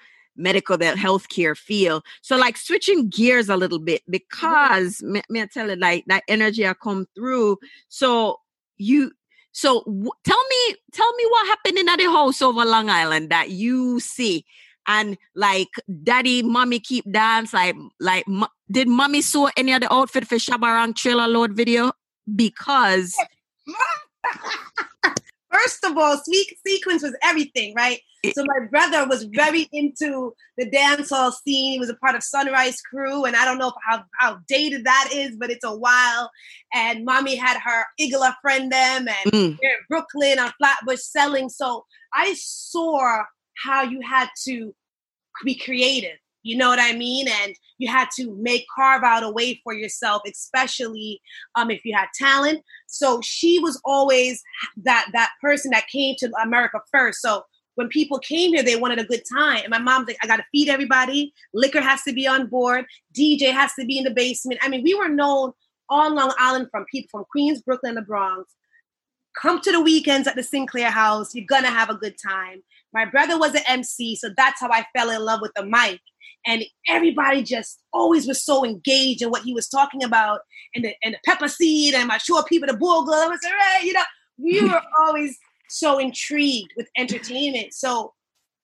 medical 0.41 0.77
that 0.77 0.97
healthcare 0.97 1.57
field. 1.57 2.03
So 2.21 2.37
like 2.37 2.57
switching 2.57 3.09
gears 3.09 3.49
a 3.49 3.57
little 3.57 3.79
bit 3.79 4.01
because 4.09 4.97
mm-hmm. 4.97 5.13
me, 5.13 5.21
me 5.29 5.41
I 5.41 5.45
tell 5.45 5.69
it 5.69 5.79
like 5.79 6.05
that 6.07 6.23
energy 6.27 6.67
I 6.67 6.73
come 6.73 7.07
through. 7.15 7.57
So 7.87 8.37
you 8.77 9.11
so 9.51 9.83
w- 9.83 10.11
tell 10.23 10.43
me 10.49 10.75
tell 10.93 11.13
me 11.15 11.25
what 11.29 11.47
happened 11.47 11.77
in 11.77 11.85
the 11.85 12.11
house 12.11 12.41
over 12.41 12.65
Long 12.65 12.89
Island 12.89 13.29
that 13.29 13.49
you 13.49 13.99
see 13.99 14.45
and 14.87 15.17
like 15.35 15.69
daddy 16.03 16.41
mommy 16.41 16.79
keep 16.79 17.09
dance 17.11 17.53
like 17.53 17.75
like 17.99 18.23
m- 18.27 18.45
did 18.71 18.87
mommy 18.87 19.21
sew 19.21 19.49
any 19.57 19.73
other 19.73 19.87
outfit 19.91 20.27
for 20.27 20.35
Shabarang 20.35 20.95
Trailer 20.95 21.27
Load 21.27 21.53
video 21.53 21.91
because 22.35 23.15
All, 25.97 26.17
Sweet 26.23 26.57
Sequence 26.65 27.03
was 27.03 27.15
everything, 27.23 27.73
right? 27.75 27.99
So 28.33 28.43
my 28.45 28.67
brother 28.69 29.07
was 29.07 29.23
very 29.23 29.67
into 29.71 30.33
the 30.57 30.69
dancehall 30.69 31.33
scene. 31.33 31.73
He 31.73 31.79
was 31.79 31.89
a 31.89 31.95
part 31.95 32.15
of 32.15 32.23
Sunrise 32.23 32.79
Crew, 32.81 33.25
and 33.25 33.35
I 33.35 33.45
don't 33.45 33.57
know 33.57 33.73
how 33.87 34.03
outdated 34.21 34.85
that 34.85 35.09
is, 35.11 35.35
but 35.37 35.49
it's 35.49 35.65
a 35.65 35.75
while. 35.75 36.29
And 36.73 37.03
mommy 37.03 37.35
had 37.35 37.57
her 37.59 37.85
Igala 37.99 38.35
friend 38.41 38.71
them, 38.71 39.07
and 39.07 39.31
mm. 39.31 39.57
they're 39.61 39.71
in 39.71 39.85
Brooklyn 39.89 40.37
on 40.37 40.51
Flatbush 40.59 40.99
selling. 40.99 41.49
So 41.49 41.85
I 42.13 42.35
saw 42.37 43.23
how 43.63 43.81
you 43.83 44.01
had 44.01 44.29
to 44.45 44.75
be 45.43 45.55
creative 45.55 46.17
you 46.43 46.57
know 46.57 46.69
what 46.69 46.79
I 46.79 46.93
mean? 46.93 47.27
And 47.27 47.55
you 47.77 47.89
had 47.89 48.09
to 48.17 48.35
make 48.39 48.65
carve 48.73 49.03
out 49.03 49.23
a 49.23 49.29
way 49.29 49.59
for 49.63 49.73
yourself, 49.73 50.21
especially 50.25 51.21
um, 51.55 51.71
if 51.71 51.85
you 51.85 51.95
had 51.95 52.07
talent. 52.15 52.63
So 52.87 53.21
she 53.21 53.59
was 53.59 53.79
always 53.85 54.41
that 54.83 55.07
that 55.13 55.31
person 55.41 55.71
that 55.71 55.87
came 55.87 56.15
to 56.19 56.31
America 56.43 56.79
first. 56.91 57.21
So 57.21 57.43
when 57.75 57.87
people 57.87 58.19
came 58.19 58.53
here, 58.53 58.63
they 58.63 58.75
wanted 58.75 58.99
a 58.99 59.05
good 59.05 59.23
time. 59.31 59.61
And 59.63 59.71
my 59.71 59.79
mom's 59.79 60.07
like, 60.07 60.17
I 60.21 60.27
gotta 60.27 60.45
feed 60.51 60.69
everybody. 60.69 61.33
Liquor 61.53 61.81
has 61.81 62.03
to 62.03 62.13
be 62.13 62.27
on 62.27 62.47
board. 62.47 62.85
DJ 63.17 63.51
has 63.51 63.73
to 63.79 63.85
be 63.85 63.97
in 63.97 64.03
the 64.03 64.11
basement. 64.11 64.59
I 64.61 64.69
mean, 64.69 64.83
we 64.83 64.93
were 64.93 65.09
known 65.09 65.53
on 65.89 66.15
Long 66.15 66.33
Island 66.39 66.67
from 66.71 66.85
people 66.91 67.09
from 67.11 67.25
Queens, 67.31 67.61
Brooklyn, 67.61 67.95
the 67.95 68.01
Bronx. 68.01 68.53
Come 69.39 69.61
to 69.61 69.71
the 69.71 69.81
weekends 69.81 70.27
at 70.27 70.35
the 70.35 70.43
Sinclair 70.43 70.91
House. 70.91 71.33
You're 71.35 71.45
gonna 71.45 71.69
have 71.69 71.89
a 71.89 71.95
good 71.95 72.15
time. 72.17 72.63
My 72.93 73.05
brother 73.05 73.37
was 73.37 73.55
an 73.55 73.61
MC, 73.67 74.15
so 74.15 74.29
that's 74.35 74.59
how 74.59 74.69
I 74.69 74.85
fell 74.95 75.09
in 75.09 75.21
love 75.21 75.39
with 75.41 75.53
the 75.55 75.65
mic 75.65 76.01
and 76.45 76.63
everybody 76.87 77.43
just 77.43 77.81
always 77.93 78.27
was 78.27 78.43
so 78.43 78.65
engaged 78.65 79.21
in 79.21 79.29
what 79.29 79.43
he 79.43 79.53
was 79.53 79.67
talking 79.67 80.03
about 80.03 80.41
and 80.75 80.85
the, 80.85 80.93
and 81.03 81.13
the 81.13 81.19
pepper 81.25 81.47
seed 81.47 81.93
and 81.93 82.07
my 82.07 82.17
sure 82.17 82.43
people 82.43 82.67
the 82.67 82.75
bull 82.75 83.05
glove. 83.05 83.27
I 83.27 83.29
was 83.29 83.39
like, 83.43 83.53
hey, 83.53 83.87
you 83.87 83.93
know, 83.93 84.03
we 84.37 84.61
were 84.67 84.81
always 84.99 85.37
so 85.69 85.99
intrigued 85.99 86.73
with 86.75 86.89
entertainment. 86.97 87.73
So 87.73 88.13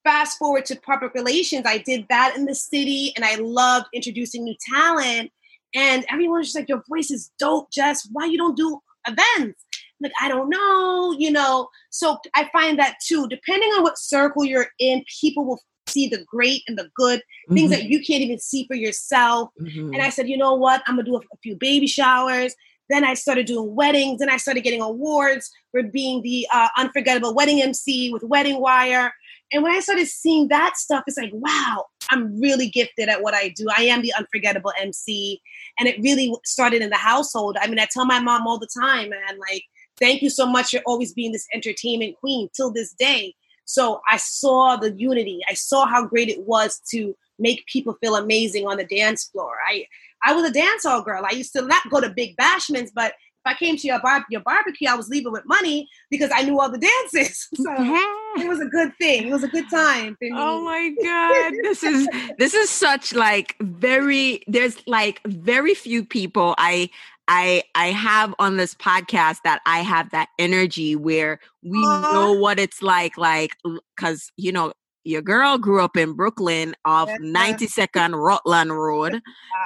fast 0.03 0.37
forward 0.37 0.65
to 0.65 0.75
public 0.77 1.13
relations, 1.13 1.63
I 1.65 1.77
did 1.79 2.05
that 2.09 2.35
in 2.35 2.45
the 2.45 2.55
city 2.55 3.13
and 3.15 3.23
I 3.23 3.35
loved 3.35 3.87
introducing 3.93 4.43
new 4.43 4.55
talent. 4.73 5.31
And 5.75 6.05
everyone 6.09 6.39
was 6.39 6.47
just 6.47 6.57
like, 6.57 6.69
your 6.69 6.83
voice 6.89 7.11
is 7.11 7.31
dope, 7.37 7.71
Jess. 7.71 8.07
Why 8.11 8.25
you 8.25 8.37
don't 8.37 8.57
do 8.57 8.79
events? 9.07 9.63
Like 10.01 10.11
i 10.21 10.27
don't 10.27 10.49
know 10.49 11.15
you 11.17 11.31
know 11.31 11.67
so 11.89 12.17
i 12.35 12.49
find 12.53 12.77
that 12.77 12.95
too 13.05 13.27
depending 13.27 13.69
on 13.71 13.83
what 13.83 13.97
circle 13.97 14.45
you're 14.45 14.67
in 14.79 15.03
people 15.21 15.45
will 15.45 15.59
see 15.87 16.07
the 16.07 16.23
great 16.25 16.61
and 16.67 16.77
the 16.77 16.89
good, 16.95 17.19
mm-hmm. 17.19 17.55
things 17.55 17.71
that 17.71 17.85
you 17.85 18.03
can't 18.03 18.21
even 18.21 18.39
see 18.39 18.65
for 18.67 18.75
yourself. 18.75 19.49
Mm-hmm. 19.61 19.93
And 19.93 20.01
I 20.01 20.09
said, 20.09 20.29
you 20.29 20.37
know 20.37 20.53
what? 20.53 20.83
I'm 20.85 20.95
gonna 20.95 21.05
do 21.05 21.15
a, 21.15 21.21
few 21.41 21.55
baby 21.55 21.87
showers. 21.87 22.53
Then 22.89 23.03
I 23.03 23.15
started 23.15 23.45
doing 23.45 23.75
weddings. 23.75 24.19
Then 24.19 24.29
I 24.29 24.37
started 24.37 24.63
getting 24.63 24.81
awards 24.81 25.49
for 25.71 25.83
being 25.83 26.21
the 26.21 26.47
uh, 26.53 26.69
unforgettable 26.77 27.35
wedding 27.35 27.61
MC 27.61 28.11
with 28.11 28.23
Wedding 28.23 28.61
Wire. 28.61 29.11
And 29.51 29.63
when 29.63 29.73
I 29.73 29.79
started 29.79 30.07
seeing 30.07 30.49
that 30.49 30.77
stuff, 30.77 31.03
it's 31.07 31.17
like, 31.17 31.31
wow, 31.33 31.85
I'm 32.11 32.39
really 32.39 32.69
gifted 32.69 33.09
at 33.09 33.21
what 33.21 33.33
I 33.33 33.49
do. 33.49 33.67
I 33.77 33.83
am 33.83 34.01
the 34.01 34.13
unforgettable 34.17 34.73
MC. 34.79 35.41
And 35.79 35.87
it 35.87 36.01
really 36.01 36.33
started 36.45 36.81
in 36.81 36.89
the 36.89 36.97
household. 36.97 37.57
I 37.61 37.67
mean, 37.67 37.79
I 37.79 37.87
tell 37.91 38.05
my 38.05 38.19
mom 38.19 38.47
all 38.47 38.59
the 38.59 38.69
time, 38.81 39.09
man, 39.09 39.39
like, 39.39 39.63
thank 39.99 40.21
you 40.21 40.29
so 40.29 40.45
much 40.45 40.71
for 40.71 40.79
always 40.85 41.13
being 41.13 41.31
this 41.31 41.47
entertainment 41.53 42.15
queen 42.19 42.49
till 42.55 42.71
this 42.71 42.93
day. 42.93 43.35
So 43.65 44.01
I 44.09 44.17
saw 44.17 44.77
the 44.77 44.93
unity. 44.93 45.41
I 45.49 45.53
saw 45.53 45.85
how 45.85 46.05
great 46.05 46.29
it 46.29 46.41
was 46.41 46.81
to 46.91 47.15
make 47.39 47.65
people 47.67 47.97
feel 48.01 48.15
amazing 48.15 48.65
on 48.67 48.77
the 48.77 48.85
dance 48.85 49.25
floor. 49.25 49.55
I 49.67 49.85
I 50.23 50.33
was 50.33 50.49
a 50.49 50.53
dance 50.53 50.83
hall 50.83 51.01
girl. 51.01 51.23
I 51.29 51.35
used 51.35 51.53
to 51.53 51.61
not 51.61 51.89
go 51.89 52.01
to 52.01 52.09
big 52.09 52.35
bashments, 52.37 52.91
but 52.93 53.13
I 53.47 53.53
came 53.53 53.77
to 53.77 53.87
your 53.87 53.99
bar- 54.01 54.25
your 54.29 54.41
barbecue, 54.41 54.87
I 54.89 54.95
was 54.95 55.09
leaving 55.09 55.31
with 55.31 55.45
money 55.45 55.87
because 56.09 56.31
I 56.33 56.43
knew 56.43 56.59
all 56.59 56.69
the 56.71 56.79
dances. 56.79 57.47
So 57.57 57.73
it 58.37 58.47
was 58.47 58.59
a 58.59 58.65
good 58.65 58.93
thing. 58.97 59.27
It 59.27 59.31
was 59.31 59.43
a 59.43 59.47
good 59.47 59.69
time. 59.69 60.15
Oh 60.33 60.61
my 60.61 60.93
god, 61.01 61.53
this 61.63 61.83
is 61.83 62.07
this 62.37 62.53
is 62.53 62.69
such 62.69 63.13
like 63.13 63.55
very. 63.61 64.43
There's 64.47 64.77
like 64.87 65.21
very 65.25 65.73
few 65.73 66.05
people 66.05 66.53
I 66.57 66.89
I 67.27 67.63
I 67.75 67.87
have 67.87 68.33
on 68.39 68.57
this 68.57 68.73
podcast 68.75 69.37
that 69.43 69.61
I 69.65 69.79
have 69.79 70.11
that 70.11 70.29
energy 70.37 70.95
where 70.95 71.39
we 71.63 71.81
know 71.81 72.33
what 72.33 72.59
it's 72.59 72.81
like 72.81 73.17
like 73.17 73.51
cuz 73.97 74.31
you 74.37 74.51
know 74.51 74.73
your 75.07 75.21
girl 75.21 75.57
grew 75.57 75.81
up 75.81 75.95
in 75.95 76.13
Brooklyn 76.13 76.75
off 76.83 77.09
92nd 77.09 78.13
Rutland 78.13 78.71
Road. 78.73 79.13
Wow. 79.13 79.19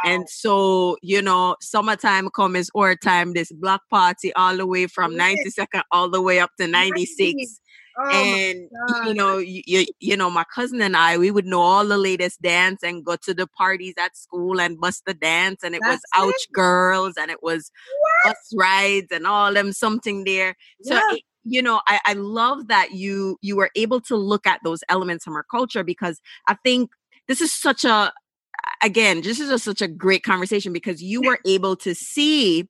And 0.06 0.30
so, 0.30 0.98
you 1.02 1.22
know, 1.22 1.56
summertime 1.62 2.30
comes 2.30 2.70
or 2.76 2.96
time 2.96 3.34
this 3.34 3.52
block 3.52 3.82
party 3.90 4.32
all 4.34 4.56
the 4.56 4.68
way 4.68 4.86
from 4.86 5.14
92nd 5.16 5.82
all 5.92 6.10
the 6.10 6.22
way 6.22 6.40
up 6.40 6.52
to 6.60 6.68
96. 6.68 7.60
Oh 7.98 8.10
and 8.10 8.70
you 9.06 9.14
know, 9.14 9.38
you, 9.38 9.64
you, 9.66 9.86
you 10.00 10.16
know, 10.16 10.30
my 10.30 10.46
cousin 10.56 10.82
and 10.82 10.96
I, 10.96 11.18
we 11.18 11.30
would 11.30 11.46
know 11.46 11.60
all 11.60 11.86
the 11.86 11.98
latest 11.98 12.42
dance 12.42 12.84
and 12.84 13.04
go 13.04 13.18
to 13.18 13.34
the 13.34 13.48
parties 13.48 13.96
at 14.00 14.16
school 14.16 14.62
and 14.62 14.80
bust 14.80 15.04
the 15.06 15.14
dance, 15.14 15.62
and 15.62 15.76
it 15.76 15.82
That's 15.84 15.96
was 15.96 16.02
Ouch 16.16 16.48
it? 16.50 16.54
Girls, 16.54 17.16
and 17.20 17.30
it 17.30 17.44
was 17.44 17.70
what? 18.00 18.34
bus 18.34 18.54
rides 18.56 19.08
and 19.12 19.28
all 19.28 19.54
them 19.54 19.74
something 19.74 20.24
there. 20.24 20.56
So 20.84 20.96
yeah. 20.96 21.02
it, 21.12 21.24
you 21.44 21.62
know 21.62 21.82
I, 21.88 22.00
I 22.06 22.14
love 22.14 22.68
that 22.68 22.92
you 22.92 23.38
you 23.42 23.56
were 23.56 23.70
able 23.76 24.02
to 24.02 24.16
look 24.16 24.46
at 24.46 24.60
those 24.64 24.84
elements 24.90 25.24
from 25.24 25.36
our 25.36 25.46
culture 25.50 25.84
because 25.84 26.20
i 26.48 26.56
think 26.64 26.92
this 27.28 27.42
is 27.42 27.54
such 27.54 27.84
a 27.84 28.12
again 28.84 29.22
this 29.22 29.40
is 29.40 29.50
just 29.50 29.64
such 29.64 29.82
a 29.82 29.88
great 29.88 30.24
conversation 30.24 30.74
because 30.74 31.02
you 31.02 31.22
were 31.22 31.40
able 31.46 31.76
to 31.78 31.96
see 31.96 32.68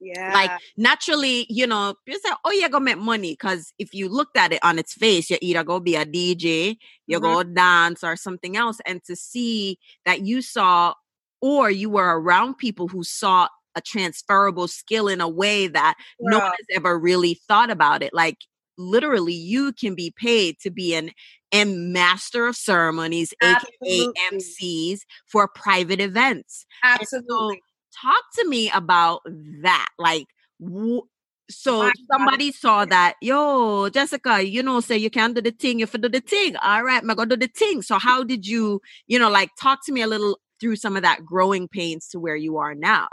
yeah. 0.00 0.32
Like 0.34 0.50
naturally, 0.76 1.46
you 1.48 1.66
know, 1.66 1.94
you 2.06 2.18
say, 2.18 2.30
oh, 2.44 2.50
you're 2.50 2.68
gonna 2.68 2.84
make 2.84 2.98
money. 2.98 3.34
Cause 3.36 3.72
if 3.78 3.94
you 3.94 4.08
looked 4.08 4.36
at 4.36 4.52
it 4.52 4.60
on 4.62 4.78
its 4.78 4.94
face, 4.94 5.30
you're 5.30 5.38
either 5.40 5.64
gonna 5.64 5.80
be 5.80 5.96
a 5.96 6.04
DJ, 6.04 6.76
you 7.06 7.18
mm-hmm. 7.18 7.34
go 7.34 7.42
dance 7.42 8.04
or 8.04 8.16
something 8.16 8.56
else. 8.56 8.78
And 8.86 9.02
to 9.04 9.16
see 9.16 9.78
that 10.04 10.26
you 10.26 10.42
saw 10.42 10.94
or 11.40 11.70
you 11.70 11.90
were 11.90 12.20
around 12.20 12.58
people 12.58 12.88
who 12.88 13.04
saw 13.04 13.48
a 13.76 13.80
transferable 13.80 14.66
skill 14.66 15.06
in 15.06 15.20
a 15.20 15.28
way 15.28 15.68
that 15.68 15.94
yeah. 16.18 16.30
no 16.30 16.38
one 16.38 16.52
has 16.52 16.76
ever 16.76 16.98
really 16.98 17.34
thought 17.46 17.70
about 17.70 18.02
it. 18.02 18.12
Like 18.12 18.38
literally 18.78 19.34
you 19.34 19.72
can 19.72 19.94
be 19.94 20.12
paid 20.16 20.58
to 20.60 20.70
be 20.70 20.94
an 20.94 21.10
M 21.52 21.92
master 21.92 22.46
of 22.46 22.56
ceremonies, 22.56 23.32
Absolutely. 23.40 24.08
aka 24.08 24.36
MCs 24.36 25.00
for 25.26 25.46
private 25.46 26.00
events. 26.00 26.66
Absolutely 26.82 27.60
talk 28.00 28.22
to 28.34 28.48
me 28.48 28.70
about 28.70 29.22
that. 29.62 29.88
Like, 29.98 30.26
w- 30.60 31.02
so 31.48 31.90
somebody 32.10 32.50
saw 32.50 32.84
that, 32.86 33.14
yo, 33.20 33.88
Jessica, 33.90 34.42
you 34.42 34.62
know, 34.62 34.80
say 34.80 34.96
you 34.96 35.10
can't 35.10 35.34
do 35.34 35.40
the 35.40 35.52
thing, 35.52 35.78
you 35.78 35.86
to 35.86 35.98
do 35.98 36.08
the 36.08 36.20
thing. 36.20 36.56
All 36.56 36.82
right, 36.82 37.02
I'm 37.02 37.08
gonna 37.08 37.26
do 37.26 37.36
the 37.36 37.46
thing. 37.46 37.82
So 37.82 37.98
how 37.98 38.24
did 38.24 38.46
you, 38.46 38.80
you 39.06 39.18
know, 39.18 39.30
like 39.30 39.50
talk 39.60 39.84
to 39.86 39.92
me 39.92 40.02
a 40.02 40.06
little 40.06 40.38
through 40.60 40.76
some 40.76 40.96
of 40.96 41.02
that 41.02 41.24
growing 41.24 41.68
pains 41.68 42.08
to 42.08 42.18
where 42.18 42.36
you 42.36 42.56
are 42.58 42.74
now? 42.74 43.08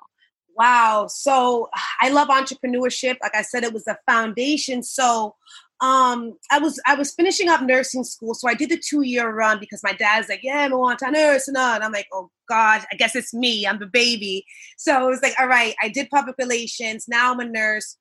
Wow. 0.55 1.07
So 1.10 1.69
I 2.01 2.10
love 2.10 2.27
entrepreneurship. 2.27 3.17
Like 3.22 3.36
I 3.36 3.41
said, 3.41 3.63
it 3.63 3.74
was 3.74 3.88
a 3.88 3.98
foundation. 4.07 4.83
So 4.83 5.36
um, 5.81 6.38
I 6.50 6.60
was 6.60 6.79
I 6.88 6.95
was 6.95 7.13
finishing 7.13 7.50
up 7.50 7.62
nursing 7.62 8.05
school, 8.05 8.33
so 8.36 8.48
I 8.48 8.53
did 8.53 8.69
the 8.69 8.77
two 8.77 9.01
year 9.01 9.29
run 9.29 9.60
because 9.60 9.83
my 9.83 9.91
dad's 9.91 10.29
like, 10.29 10.39
"Yeah, 10.41 10.60
I 10.60 10.74
want 10.74 11.00
to 11.00 11.12
nurse," 11.12 11.50
and 11.50 11.57
I'm 11.57 11.91
like, 11.91 12.07
"Oh 12.13 12.29
God, 12.48 12.86
I 12.89 12.95
guess 12.95 13.17
it's 13.17 13.33
me. 13.33 13.67
I'm 13.67 13.79
the 13.79 13.88
baby." 13.88 14.45
So 14.77 15.05
it 15.05 15.10
was 15.10 15.22
like, 15.22 15.33
"All 15.38 15.48
right." 15.48 15.75
I 15.83 15.89
did 15.89 16.10
public 16.10 16.38
relations. 16.38 17.05
Now 17.10 17.33
I'm 17.33 17.41
a 17.41 17.45
nurse. 17.45 17.98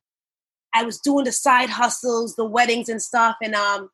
I 0.73 0.85
was 0.85 1.01
doing 1.01 1.25
the 1.25 1.33
side 1.33 1.71
hustles, 1.71 2.37
the 2.37 2.45
weddings 2.45 2.89
and 2.89 3.03
stuff, 3.03 3.37
and 3.43 3.57
um, 3.57 3.89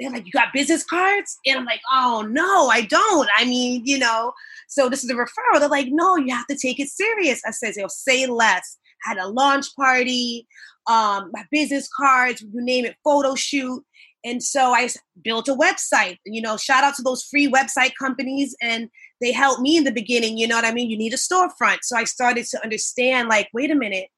they're 0.00 0.10
like, 0.10 0.26
you 0.26 0.32
got 0.32 0.52
business 0.52 0.82
cards? 0.82 1.38
And 1.46 1.58
I'm 1.58 1.64
like, 1.66 1.82
oh 1.92 2.26
no, 2.28 2.68
I 2.68 2.82
don't. 2.82 3.28
I 3.36 3.44
mean, 3.44 3.82
you 3.84 3.98
know, 3.98 4.32
so 4.68 4.88
this 4.88 5.04
is 5.04 5.10
a 5.10 5.14
referral. 5.14 5.60
They're 5.60 5.68
like, 5.68 5.88
no, 5.90 6.16
you 6.16 6.34
have 6.34 6.46
to 6.46 6.56
take 6.56 6.80
it 6.80 6.88
serious. 6.88 7.42
I 7.46 7.50
said, 7.50 7.74
you 7.76 7.82
know, 7.82 7.88
say 7.88 8.26
less. 8.26 8.78
Had 9.04 9.16
a 9.16 9.28
launch 9.28 9.74
party, 9.76 10.46
um, 10.86 11.30
my 11.32 11.44
business 11.50 11.88
cards, 11.88 12.42
you 12.42 12.50
name 12.52 12.84
it, 12.84 12.96
photo 13.02 13.34
shoot. 13.34 13.82
And 14.24 14.42
so 14.42 14.74
I 14.74 14.90
built 15.22 15.48
a 15.48 15.54
website. 15.54 16.18
You 16.26 16.42
know, 16.42 16.58
shout 16.58 16.84
out 16.84 16.94
to 16.96 17.02
those 17.02 17.22
free 17.24 17.50
website 17.50 17.92
companies, 17.98 18.54
and 18.60 18.90
they 19.22 19.32
helped 19.32 19.62
me 19.62 19.78
in 19.78 19.84
the 19.84 19.92
beginning. 19.92 20.36
You 20.36 20.48
know 20.48 20.56
what 20.56 20.66
I 20.66 20.72
mean? 20.72 20.90
You 20.90 20.98
need 20.98 21.14
a 21.14 21.16
storefront. 21.16 21.78
So 21.82 21.96
I 21.96 22.04
started 22.04 22.44
to 22.46 22.62
understand, 22.62 23.28
like, 23.28 23.48
wait 23.54 23.70
a 23.70 23.74
minute, 23.74 24.08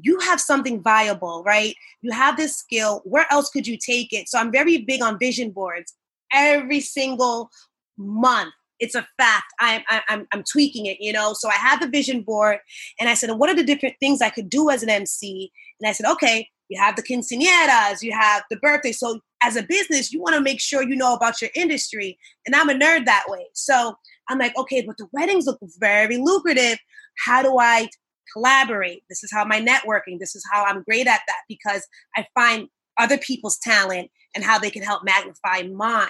you 0.00 0.18
have 0.20 0.40
something 0.40 0.82
viable, 0.82 1.42
right? 1.44 1.74
You 2.00 2.12
have 2.12 2.36
this 2.36 2.56
skill. 2.56 3.02
Where 3.04 3.26
else 3.30 3.50
could 3.50 3.66
you 3.66 3.76
take 3.76 4.12
it? 4.12 4.28
So 4.28 4.38
I'm 4.38 4.52
very 4.52 4.78
big 4.78 5.02
on 5.02 5.18
vision 5.18 5.50
boards. 5.50 5.94
Every 6.32 6.80
single 6.80 7.50
month, 7.98 8.54
it's 8.80 8.94
a 8.94 9.06
fact. 9.18 9.52
I'm, 9.60 9.82
I'm, 10.08 10.26
I'm 10.32 10.42
tweaking 10.50 10.86
it, 10.86 10.96
you 11.00 11.12
know? 11.12 11.34
So 11.34 11.48
I 11.48 11.54
had 11.54 11.80
the 11.80 11.88
vision 11.88 12.22
board 12.22 12.58
and 12.98 13.08
I 13.08 13.14
said, 13.14 13.30
what 13.32 13.50
are 13.50 13.54
the 13.54 13.64
different 13.64 13.96
things 14.00 14.22
I 14.22 14.30
could 14.30 14.48
do 14.48 14.70
as 14.70 14.82
an 14.82 14.88
MC? 14.88 15.52
And 15.80 15.88
I 15.88 15.92
said, 15.92 16.10
okay, 16.12 16.48
you 16.68 16.80
have 16.80 16.96
the 16.96 17.02
quinceañeras, 17.02 18.02
you 18.02 18.12
have 18.12 18.42
the 18.50 18.56
birthday. 18.56 18.92
So 18.92 19.20
as 19.42 19.56
a 19.56 19.62
business, 19.62 20.12
you 20.12 20.22
want 20.22 20.34
to 20.34 20.40
make 20.40 20.60
sure 20.60 20.82
you 20.82 20.96
know 20.96 21.14
about 21.14 21.42
your 21.42 21.50
industry. 21.54 22.18
And 22.46 22.56
I'm 22.56 22.70
a 22.70 22.74
nerd 22.74 23.04
that 23.04 23.24
way. 23.28 23.46
So 23.52 23.94
I'm 24.28 24.38
like, 24.38 24.56
okay, 24.56 24.82
but 24.86 24.96
the 24.96 25.06
weddings 25.12 25.46
look 25.46 25.58
very 25.78 26.16
lucrative. 26.16 26.78
How 27.26 27.42
do 27.42 27.58
I 27.58 27.88
collaborate. 28.32 29.02
This 29.08 29.22
is 29.22 29.30
how 29.32 29.44
my 29.44 29.60
networking, 29.60 30.18
this 30.18 30.34
is 30.34 30.44
how 30.50 30.64
I'm 30.64 30.82
great 30.82 31.06
at 31.06 31.20
that 31.26 31.42
because 31.48 31.86
I 32.16 32.26
find 32.34 32.68
other 32.98 33.18
people's 33.18 33.58
talent 33.58 34.10
and 34.34 34.44
how 34.44 34.58
they 34.58 34.70
can 34.70 34.82
help 34.82 35.04
magnify 35.04 35.62
mine. 35.62 36.08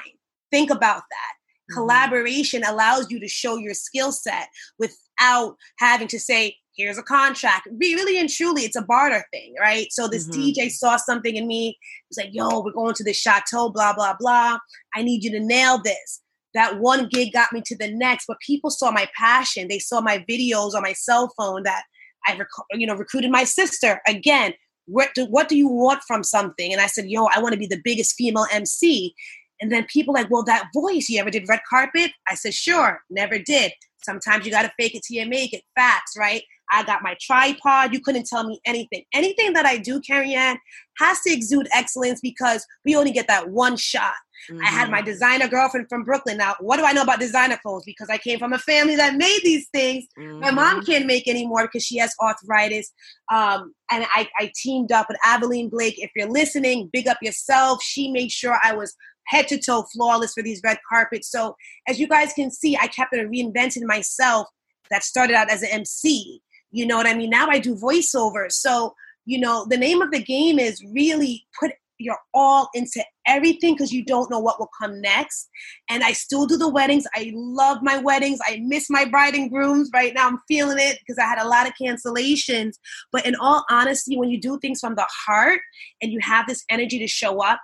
Think 0.50 0.70
about 0.70 1.02
that. 1.10 1.34
Mm-hmm. 1.70 1.74
Collaboration 1.74 2.62
allows 2.64 3.10
you 3.10 3.20
to 3.20 3.28
show 3.28 3.56
your 3.56 3.74
skill 3.74 4.12
set 4.12 4.48
without 4.78 5.56
having 5.78 6.08
to 6.08 6.18
say, 6.18 6.56
here's 6.76 6.98
a 6.98 7.02
contract. 7.02 7.68
Really 7.80 8.18
and 8.18 8.30
truly, 8.30 8.62
it's 8.62 8.76
a 8.76 8.82
barter 8.82 9.24
thing, 9.32 9.54
right? 9.60 9.86
So 9.90 10.08
this 10.08 10.28
mm-hmm. 10.28 10.40
DJ 10.40 10.70
saw 10.70 10.96
something 10.96 11.36
in 11.36 11.46
me. 11.46 11.78
He's 12.08 12.24
like, 12.24 12.34
yo, 12.34 12.60
we're 12.60 12.72
going 12.72 12.94
to 12.94 13.04
the 13.04 13.12
chateau, 13.12 13.70
blah, 13.70 13.94
blah, 13.94 14.14
blah. 14.18 14.58
I 14.94 15.02
need 15.02 15.24
you 15.24 15.30
to 15.32 15.40
nail 15.40 15.80
this. 15.82 16.20
That 16.54 16.80
one 16.80 17.08
gig 17.08 17.32
got 17.32 17.52
me 17.52 17.62
to 17.64 17.76
the 17.76 17.90
next, 17.90 18.26
but 18.26 18.36
people 18.46 18.70
saw 18.70 18.90
my 18.90 19.08
passion. 19.16 19.68
They 19.68 19.78
saw 19.78 20.00
my 20.02 20.18
videos 20.28 20.74
on 20.74 20.82
my 20.82 20.92
cell 20.92 21.32
phone 21.38 21.62
that 21.62 21.84
I, 22.26 22.36
rec- 22.36 22.48
you 22.72 22.86
know, 22.86 22.94
recruited 22.94 23.30
my 23.30 23.44
sister 23.44 24.00
again. 24.06 24.54
What 24.86 25.10
do, 25.14 25.26
what 25.26 25.48
do 25.48 25.56
you 25.56 25.68
want 25.68 26.02
from 26.06 26.24
something? 26.24 26.72
And 26.72 26.80
I 26.80 26.86
said, 26.86 27.06
yo, 27.08 27.26
I 27.26 27.40
want 27.40 27.52
to 27.52 27.58
be 27.58 27.66
the 27.66 27.80
biggest 27.82 28.16
female 28.16 28.46
MC. 28.52 29.14
And 29.60 29.70
then 29.70 29.86
people 29.88 30.12
like, 30.12 30.28
well, 30.28 30.42
that 30.44 30.68
voice, 30.74 31.08
you 31.08 31.20
ever 31.20 31.30
did 31.30 31.48
red 31.48 31.60
carpet? 31.68 32.10
I 32.28 32.34
said, 32.34 32.52
sure, 32.52 33.00
never 33.10 33.38
did. 33.38 33.72
Sometimes 34.04 34.44
you 34.44 34.50
got 34.50 34.62
to 34.62 34.72
fake 34.78 34.96
it 34.96 35.02
till 35.06 35.22
you 35.22 35.28
make 35.28 35.52
it. 35.52 35.62
Facts, 35.76 36.14
right? 36.18 36.42
I 36.72 36.84
got 36.84 37.02
my 37.02 37.16
tripod. 37.20 37.92
You 37.92 38.00
couldn't 38.00 38.26
tell 38.26 38.44
me 38.44 38.60
anything. 38.64 39.04
Anything 39.12 39.52
that 39.52 39.66
I 39.66 39.76
do, 39.76 40.00
Carrie 40.00 40.34
Ann, 40.34 40.58
has 40.98 41.20
to 41.20 41.32
exude 41.32 41.68
excellence 41.74 42.20
because 42.20 42.66
we 42.84 42.96
only 42.96 43.12
get 43.12 43.28
that 43.28 43.50
one 43.50 43.76
shot. 43.76 44.14
Mm-hmm. 44.50 44.62
I 44.62 44.68
had 44.70 44.90
my 44.90 44.98
mm-hmm. 44.98 45.06
designer 45.06 45.48
girlfriend 45.48 45.86
from 45.88 46.04
Brooklyn. 46.04 46.38
Now, 46.38 46.56
what 46.60 46.78
do 46.78 46.84
I 46.84 46.92
know 46.92 47.02
about 47.02 47.20
designer 47.20 47.58
clothes? 47.62 47.84
Because 47.84 48.08
I 48.10 48.18
came 48.18 48.38
from 48.38 48.52
a 48.52 48.58
family 48.58 48.96
that 48.96 49.16
made 49.16 49.40
these 49.44 49.68
things. 49.68 50.04
Mm-hmm. 50.18 50.40
My 50.40 50.50
mom 50.50 50.84
can't 50.84 51.06
make 51.06 51.28
anymore 51.28 51.66
because 51.66 51.84
she 51.84 51.98
has 51.98 52.14
arthritis. 52.20 52.92
Um, 53.30 53.74
and 53.90 54.04
I, 54.12 54.28
I 54.38 54.50
teamed 54.56 54.90
up 54.90 55.06
with 55.08 55.18
Abilene 55.24 55.68
Blake. 55.68 55.94
If 55.98 56.10
you're 56.16 56.28
listening, 56.28 56.90
big 56.92 57.06
up 57.06 57.18
yourself. 57.22 57.82
She 57.82 58.10
made 58.10 58.32
sure 58.32 58.58
I 58.62 58.74
was 58.74 58.96
head 59.26 59.46
to 59.48 59.58
toe 59.58 59.84
flawless 59.92 60.34
for 60.34 60.42
these 60.42 60.60
red 60.64 60.78
carpets. 60.88 61.30
So, 61.30 61.54
as 61.86 62.00
you 62.00 62.08
guys 62.08 62.32
can 62.32 62.50
see, 62.50 62.76
I 62.76 62.88
kept 62.88 63.14
it 63.14 63.30
reinventing 63.30 63.84
myself 63.84 64.48
that 64.90 65.04
started 65.04 65.34
out 65.36 65.50
as 65.50 65.62
an 65.62 65.68
MC. 65.70 66.42
You 66.72 66.86
know 66.86 66.96
what 66.96 67.06
I 67.06 67.14
mean? 67.14 67.30
Now 67.30 67.48
I 67.48 67.58
do 67.58 67.76
voiceovers. 67.76 68.52
So, 68.52 68.94
you 69.24 69.38
know, 69.38 69.66
the 69.68 69.76
name 69.76 70.02
of 70.02 70.10
the 70.10 70.22
game 70.22 70.58
is 70.58 70.82
really 70.92 71.46
put 71.60 71.72
your 71.98 72.18
all 72.34 72.68
into 72.74 73.04
everything 73.26 73.74
because 73.74 73.92
you 73.92 74.04
don't 74.04 74.30
know 74.30 74.38
what 74.38 74.58
will 74.58 74.70
come 74.80 75.00
next. 75.00 75.48
And 75.88 76.02
I 76.02 76.12
still 76.12 76.46
do 76.46 76.56
the 76.56 76.68
weddings. 76.68 77.06
I 77.14 77.30
love 77.34 77.78
my 77.82 77.98
weddings. 77.98 78.40
I 78.44 78.60
miss 78.62 78.90
my 78.90 79.04
bride 79.04 79.34
and 79.34 79.50
grooms. 79.50 79.90
Right 79.94 80.12
now, 80.14 80.26
I'm 80.26 80.38
feeling 80.48 80.78
it 80.80 80.98
because 80.98 81.18
I 81.18 81.26
had 81.26 81.38
a 81.38 81.46
lot 81.46 81.66
of 81.66 81.74
cancellations. 81.80 82.72
But 83.12 83.26
in 83.26 83.36
all 83.36 83.64
honesty, 83.70 84.16
when 84.16 84.30
you 84.30 84.40
do 84.40 84.58
things 84.58 84.80
from 84.80 84.96
the 84.96 85.06
heart 85.26 85.60
and 86.00 86.12
you 86.12 86.18
have 86.22 86.46
this 86.46 86.64
energy 86.68 86.98
to 86.98 87.06
show 87.06 87.40
up, 87.42 87.60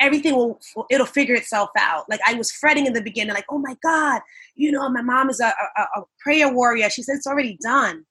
everything 0.00 0.34
will 0.34 0.58
it'll 0.90 1.06
figure 1.06 1.36
itself 1.36 1.70
out 1.78 2.04
like 2.10 2.18
i 2.26 2.34
was 2.34 2.50
fretting 2.50 2.84
in 2.84 2.92
the 2.92 3.00
beginning 3.00 3.32
like 3.32 3.44
oh 3.48 3.58
my 3.58 3.76
god 3.80 4.20
you 4.56 4.72
know 4.72 4.88
my 4.88 5.00
mom 5.00 5.30
is 5.30 5.38
a, 5.38 5.46
a, 5.46 6.00
a 6.00 6.02
prayer 6.20 6.52
warrior 6.52 6.90
she 6.90 7.00
said 7.00 7.14
it's 7.14 7.28
already 7.28 7.56
done 7.62 8.04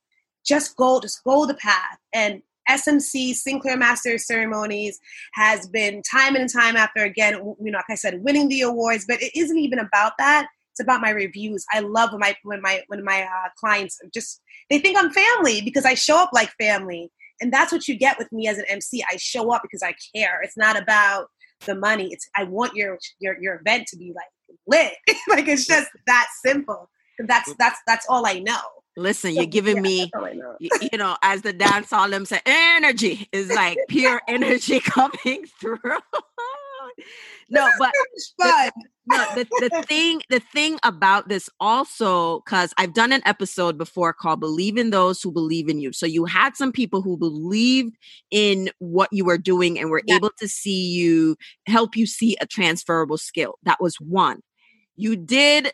just 0.45 0.75
go, 0.75 0.99
just 0.99 1.23
go 1.23 1.45
the 1.45 1.53
path. 1.55 1.97
And 2.13 2.41
SMC, 2.69 3.33
Sinclair 3.33 3.77
Master 3.77 4.17
Ceremonies, 4.17 4.99
has 5.33 5.67
been 5.67 6.01
time 6.01 6.35
and 6.35 6.51
time 6.51 6.75
after 6.75 7.03
again, 7.03 7.33
you 7.59 7.71
know, 7.71 7.77
like 7.77 7.85
I 7.89 7.95
said, 7.95 8.23
winning 8.23 8.47
the 8.49 8.61
awards. 8.61 9.05
But 9.07 9.21
it 9.21 9.37
isn't 9.37 9.57
even 9.57 9.79
about 9.79 10.13
that. 10.17 10.47
It's 10.71 10.79
about 10.79 11.01
my 11.01 11.11
reviews. 11.11 11.65
I 11.71 11.81
love 11.81 12.11
when 12.11 12.19
my 12.19 12.35
when 12.43 12.61
my 12.61 12.81
when 12.87 13.03
my 13.03 13.23
uh, 13.23 13.49
clients 13.59 13.99
just 14.13 14.41
they 14.69 14.79
think 14.79 14.97
I'm 14.97 15.11
family 15.11 15.61
because 15.61 15.85
I 15.85 15.93
show 15.93 16.17
up 16.17 16.31
like 16.33 16.49
family, 16.59 17.11
and 17.39 17.53
that's 17.53 17.71
what 17.71 17.87
you 17.87 17.95
get 17.95 18.17
with 18.17 18.31
me 18.31 18.47
as 18.47 18.57
an 18.57 18.65
MC. 18.67 19.03
I 19.11 19.17
show 19.17 19.53
up 19.53 19.61
because 19.61 19.83
I 19.83 19.93
care. 20.15 20.41
It's 20.41 20.57
not 20.57 20.81
about 20.81 21.27
the 21.65 21.75
money. 21.75 22.09
It's 22.11 22.27
I 22.35 22.45
want 22.45 22.75
your 22.75 22.97
your 23.19 23.37
your 23.39 23.55
event 23.55 23.87
to 23.89 23.97
be 23.97 24.13
like 24.15 24.57
lit. 24.65 24.93
like 25.29 25.47
it's 25.47 25.67
just 25.67 25.89
that 26.07 26.27
simple. 26.43 26.89
That's 27.19 27.53
that's 27.59 27.79
that's 27.85 28.07
all 28.09 28.25
I 28.25 28.39
know. 28.39 28.61
Listen, 28.95 29.33
you're 29.33 29.45
giving 29.47 29.81
me, 29.81 30.11
you, 30.59 30.69
you, 30.91 30.97
know, 30.97 31.17
as 31.21 31.41
the 31.41 31.53
dance 31.53 31.89
hall 31.89 32.09
them 32.09 32.25
say, 32.25 32.39
energy 32.45 33.27
is 33.31 33.49
like 33.49 33.77
pure 33.89 34.21
energy 34.27 34.79
coming 34.83 35.45
through. 35.59 35.77
no, 37.49 37.69
but 37.79 37.91
the, 38.37 38.71
no, 39.07 39.25
the, 39.35 39.47
the 39.69 39.83
thing, 39.87 40.21
the 40.29 40.39
thing 40.39 40.79
about 40.83 41.27
this 41.27 41.49
also, 41.59 42.41
because 42.41 42.73
I've 42.77 42.93
done 42.93 43.11
an 43.11 43.21
episode 43.25 43.77
before 43.77 44.13
called 44.13 44.39
"Believe 44.39 44.77
in 44.77 44.91
Those 44.91 45.21
Who 45.21 45.31
Believe 45.31 45.69
in 45.69 45.79
You." 45.79 45.91
So 45.91 46.05
you 46.05 46.25
had 46.25 46.55
some 46.55 46.71
people 46.71 47.01
who 47.01 47.17
believed 47.17 47.95
in 48.31 48.69
what 48.79 49.09
you 49.11 49.25
were 49.25 49.37
doing 49.37 49.79
and 49.79 49.89
were 49.89 50.03
yeah. 50.05 50.15
able 50.15 50.31
to 50.39 50.47
see 50.47 50.91
you, 50.91 51.35
help 51.67 51.95
you 51.95 52.05
see 52.05 52.35
a 52.41 52.45
transferable 52.45 53.17
skill. 53.17 53.55
That 53.63 53.81
was 53.81 53.95
one. 53.99 54.41
You 54.95 55.15
did 55.15 55.73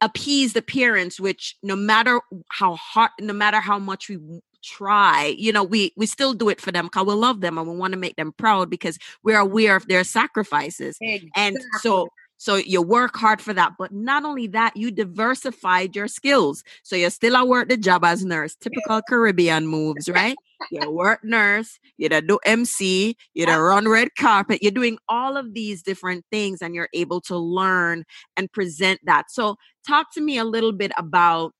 appease 0.00 0.52
the 0.52 0.62
parents 0.62 1.20
which 1.20 1.56
no 1.62 1.76
matter 1.76 2.20
how 2.50 2.74
hard 2.74 3.10
no 3.20 3.32
matter 3.32 3.60
how 3.60 3.78
much 3.78 4.08
we 4.08 4.18
try 4.62 5.34
you 5.38 5.52
know 5.52 5.62
we 5.62 5.92
we 5.96 6.06
still 6.06 6.34
do 6.34 6.48
it 6.48 6.60
for 6.60 6.72
them 6.72 6.86
because 6.86 7.06
we 7.06 7.14
love 7.14 7.40
them 7.40 7.56
and 7.56 7.68
we 7.68 7.76
want 7.76 7.92
to 7.92 7.98
make 7.98 8.16
them 8.16 8.32
proud 8.32 8.68
because 8.68 8.98
we're 9.22 9.38
aware 9.38 9.76
of 9.76 9.86
their 9.86 10.02
sacrifices 10.02 10.98
exactly. 11.00 11.30
and 11.36 11.58
so 11.80 12.08
so 12.36 12.56
you 12.56 12.82
work 12.82 13.16
hard 13.16 13.40
for 13.40 13.54
that. 13.54 13.72
But 13.78 13.92
not 13.92 14.24
only 14.24 14.46
that, 14.48 14.76
you 14.76 14.90
diversified 14.90 15.96
your 15.96 16.08
skills. 16.08 16.62
So 16.82 16.96
you 16.96 17.08
still 17.10 17.36
at 17.36 17.48
work 17.48 17.68
the 17.68 17.76
job 17.76 18.04
as 18.04 18.24
nurse, 18.24 18.54
typical 18.54 19.00
Caribbean 19.08 19.66
moves, 19.66 20.08
right? 20.08 20.36
You 20.70 20.90
work 20.90 21.20
nurse, 21.22 21.78
you 21.98 22.08
do 22.08 22.38
MC, 22.44 23.16
you 23.34 23.46
do 23.46 23.52
run 23.52 23.88
red 23.88 24.08
carpet. 24.18 24.62
You're 24.62 24.72
doing 24.72 24.98
all 25.08 25.36
of 25.36 25.54
these 25.54 25.82
different 25.82 26.24
things 26.30 26.62
and 26.62 26.74
you're 26.74 26.88
able 26.94 27.20
to 27.22 27.36
learn 27.36 28.04
and 28.36 28.52
present 28.52 29.00
that. 29.04 29.30
So 29.30 29.56
talk 29.86 30.12
to 30.14 30.20
me 30.20 30.38
a 30.38 30.44
little 30.44 30.72
bit 30.72 30.92
about 30.96 31.52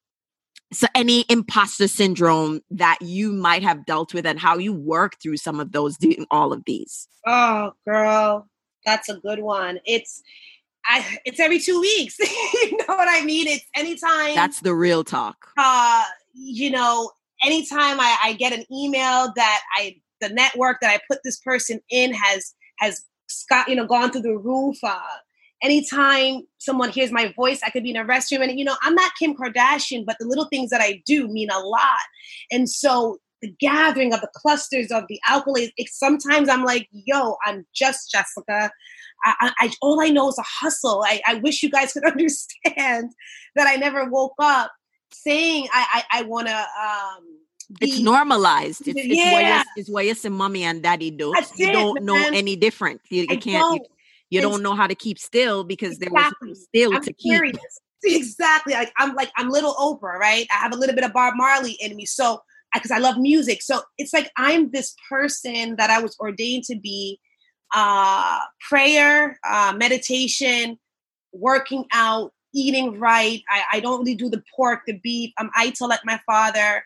so 0.72 0.88
any 0.94 1.24
imposter 1.28 1.86
syndrome 1.86 2.60
that 2.70 2.98
you 3.00 3.32
might 3.32 3.62
have 3.62 3.86
dealt 3.86 4.12
with 4.12 4.26
and 4.26 4.38
how 4.38 4.58
you 4.58 4.72
work 4.72 5.14
through 5.22 5.36
some 5.36 5.60
of 5.60 5.70
those 5.72 5.96
doing 5.96 6.26
all 6.30 6.52
of 6.52 6.64
these. 6.66 7.06
Oh, 7.24 7.72
girl, 7.86 8.48
that's 8.84 9.08
a 9.08 9.18
good 9.18 9.40
one. 9.40 9.78
It's 9.84 10.22
I 10.88 11.18
it's 11.24 11.40
every 11.40 11.58
two 11.58 11.80
weeks. 11.80 12.16
you 12.20 12.76
know 12.76 12.94
what 12.94 13.08
I 13.08 13.24
mean? 13.24 13.46
It's 13.46 13.64
anytime. 13.74 14.34
That's 14.34 14.60
the 14.60 14.74
real 14.74 15.04
talk. 15.04 15.48
Uh, 15.58 16.04
you 16.34 16.70
know, 16.70 17.10
anytime 17.44 18.00
I, 18.00 18.16
I 18.22 18.32
get 18.34 18.52
an 18.52 18.64
email 18.72 19.32
that 19.34 19.60
I 19.76 19.96
the 20.20 20.28
network 20.30 20.78
that 20.80 20.90
I 20.90 21.00
put 21.10 21.20
this 21.24 21.38
person 21.40 21.80
in 21.90 22.12
has 22.14 22.54
has 22.78 23.04
got 23.48 23.68
you 23.68 23.76
know 23.76 23.86
gone 23.86 24.10
through 24.10 24.22
the 24.22 24.36
roof. 24.36 24.76
Uh, 24.82 24.98
anytime 25.62 26.42
someone 26.58 26.90
hears 26.90 27.12
my 27.12 27.32
voice, 27.36 27.60
I 27.64 27.70
could 27.70 27.82
be 27.82 27.90
in 27.90 27.96
a 27.96 28.04
restroom, 28.04 28.42
and 28.42 28.58
you 28.58 28.64
know 28.64 28.76
I'm 28.82 28.94
not 28.94 29.12
Kim 29.18 29.34
Kardashian, 29.34 30.04
but 30.06 30.16
the 30.20 30.26
little 30.26 30.46
things 30.46 30.70
that 30.70 30.80
I 30.80 31.02
do 31.06 31.28
mean 31.28 31.50
a 31.50 31.58
lot. 31.58 32.04
And 32.50 32.68
so 32.68 33.18
the 33.42 33.54
gathering 33.60 34.14
of 34.14 34.20
the 34.20 34.30
clusters 34.34 34.90
of 34.90 35.04
the 35.08 35.20
alkaloids, 35.28 35.72
sometimes 35.88 36.48
I'm 36.48 36.64
like, 36.64 36.88
yo, 36.90 37.36
I'm 37.44 37.66
just 37.74 38.10
Jessica. 38.10 38.70
I, 39.24 39.52
I, 39.60 39.72
all 39.82 40.00
I 40.00 40.08
know 40.08 40.28
is 40.28 40.38
a 40.38 40.44
hustle. 40.44 41.04
I, 41.06 41.20
I 41.26 41.34
wish 41.36 41.62
you 41.62 41.70
guys 41.70 41.92
could 41.94 42.04
understand 42.04 43.12
that 43.54 43.66
I 43.66 43.76
never 43.76 44.08
woke 44.08 44.34
up 44.38 44.72
saying 45.12 45.68
I, 45.72 46.04
I, 46.10 46.20
I 46.20 46.22
want 46.22 46.48
to. 46.48 46.56
Um, 46.56 47.24
it's 47.80 47.98
normalized. 47.98 48.86
It's, 48.86 49.04
yeah. 49.04 49.62
it's 49.76 49.90
what, 49.90 50.04
it's 50.04 50.16
what 50.16 50.24
your 50.24 50.32
mommy 50.32 50.62
and 50.62 50.82
daddy 50.82 51.10
do. 51.10 51.34
you 51.56 51.72
don't 51.72 52.04
know 52.04 52.16
any 52.16 52.54
different. 52.54 53.00
You, 53.10 53.26
you 53.28 53.38
can't. 53.38 53.82
You, 53.82 53.86
you 54.30 54.40
don't 54.40 54.62
know 54.62 54.74
how 54.74 54.86
to 54.86 54.94
keep 54.94 55.18
still 55.18 55.64
because 55.64 55.98
exactly. 55.98 56.12
there 56.40 56.48
was 56.48 56.64
still 56.64 56.94
I'm 56.94 57.02
to 57.02 57.12
keep. 57.12 57.56
Exactly. 58.04 58.72
Like 58.74 58.92
I'm 58.98 59.16
like 59.16 59.32
I'm 59.36 59.48
little 59.48 59.74
Oprah, 59.74 60.16
right? 60.16 60.46
I 60.52 60.56
have 60.58 60.72
a 60.72 60.76
little 60.76 60.94
bit 60.94 61.02
of 61.02 61.12
Bob 61.12 61.34
Marley 61.34 61.72
in 61.80 61.96
me. 61.96 62.04
So 62.04 62.40
because 62.72 62.90
I 62.90 62.98
love 62.98 63.18
music. 63.18 63.62
So 63.62 63.80
it's 63.98 64.12
like 64.12 64.30
I'm 64.36 64.70
this 64.70 64.94
person 65.08 65.76
that 65.76 65.90
I 65.90 66.00
was 66.00 66.16
ordained 66.20 66.64
to 66.64 66.78
be 66.78 67.18
uh 67.74 68.40
prayer, 68.68 69.38
uh 69.48 69.74
meditation, 69.76 70.78
working 71.32 71.84
out, 71.92 72.32
eating 72.54 72.98
right. 72.98 73.42
I, 73.50 73.62
I 73.74 73.80
don't 73.80 74.00
really 74.00 74.14
do 74.14 74.30
the 74.30 74.42
pork, 74.54 74.80
the 74.86 74.98
beef. 75.02 75.32
I'm 75.38 75.50
Ital 75.56 75.88
like 75.88 76.04
my 76.04 76.20
father. 76.26 76.82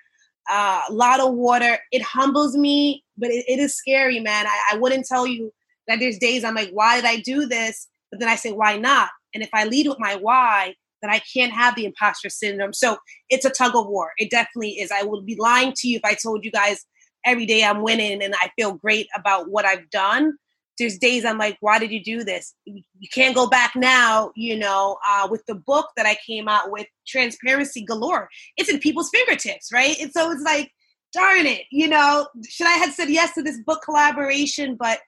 Uh, 0.50 0.82
a 0.88 0.92
lot 0.92 1.20
of 1.20 1.34
water. 1.34 1.78
It 1.92 2.02
humbles 2.02 2.56
me, 2.56 3.04
but 3.16 3.30
it, 3.30 3.44
it 3.46 3.58
is 3.60 3.76
scary, 3.76 4.18
man. 4.20 4.46
I, 4.46 4.72
I 4.72 4.78
wouldn't 4.78 5.06
tell 5.06 5.26
you 5.26 5.52
that 5.86 6.00
there's 6.00 6.18
days 6.18 6.44
I'm 6.44 6.54
like, 6.54 6.70
why 6.70 6.96
did 6.96 7.04
I 7.04 7.18
do 7.18 7.46
this? 7.46 7.88
But 8.10 8.20
then 8.20 8.28
I 8.28 8.36
say, 8.36 8.52
why 8.52 8.76
not? 8.76 9.10
And 9.32 9.42
if 9.42 9.50
I 9.52 9.64
lead 9.64 9.86
with 9.86 10.00
my 10.00 10.16
why, 10.16 10.74
then 11.02 11.10
I 11.10 11.20
can't 11.32 11.52
have 11.52 11.76
the 11.76 11.84
imposter 11.84 12.28
syndrome. 12.28 12.72
So 12.72 12.98
it's 13.28 13.44
a 13.44 13.50
tug 13.50 13.76
of 13.76 13.86
war. 13.86 14.10
It 14.18 14.30
definitely 14.30 14.72
is. 14.72 14.90
I 14.90 15.04
would 15.04 15.24
be 15.24 15.36
lying 15.38 15.72
to 15.76 15.88
you 15.88 15.96
if 15.96 16.04
I 16.04 16.14
told 16.14 16.44
you 16.44 16.50
guys 16.50 16.84
every 17.24 17.46
day 17.46 17.64
I'm 17.64 17.82
winning 17.82 18.22
and 18.22 18.34
I 18.34 18.50
feel 18.56 18.74
great 18.74 19.06
about 19.14 19.50
what 19.50 19.64
I've 19.64 19.88
done. 19.90 20.34
There's 20.80 20.98
days 20.98 21.24
I'm 21.24 21.38
like, 21.38 21.56
why 21.60 21.78
did 21.78 21.92
you 21.92 22.02
do 22.02 22.24
this? 22.24 22.54
You 22.64 23.08
can't 23.14 23.34
go 23.34 23.48
back 23.48 23.76
now, 23.76 24.32
you 24.34 24.58
know, 24.58 24.98
uh, 25.08 25.28
with 25.30 25.46
the 25.46 25.54
book 25.54 25.90
that 25.96 26.06
I 26.06 26.16
came 26.26 26.48
out 26.48 26.72
with, 26.72 26.86
Transparency 27.06 27.84
Galore. 27.84 28.28
It's 28.56 28.68
in 28.68 28.80
people's 28.80 29.10
fingertips, 29.10 29.72
right? 29.72 29.96
And 30.00 30.10
so 30.12 30.30
it's 30.32 30.42
like, 30.42 30.72
darn 31.12 31.46
it, 31.46 31.62
you 31.70 31.88
know, 31.88 32.28
should 32.48 32.66
I 32.66 32.72
have 32.72 32.92
said 32.94 33.10
yes 33.10 33.34
to 33.34 33.42
this 33.42 33.60
book 33.64 33.82
collaboration? 33.84 34.76
But 34.76 35.00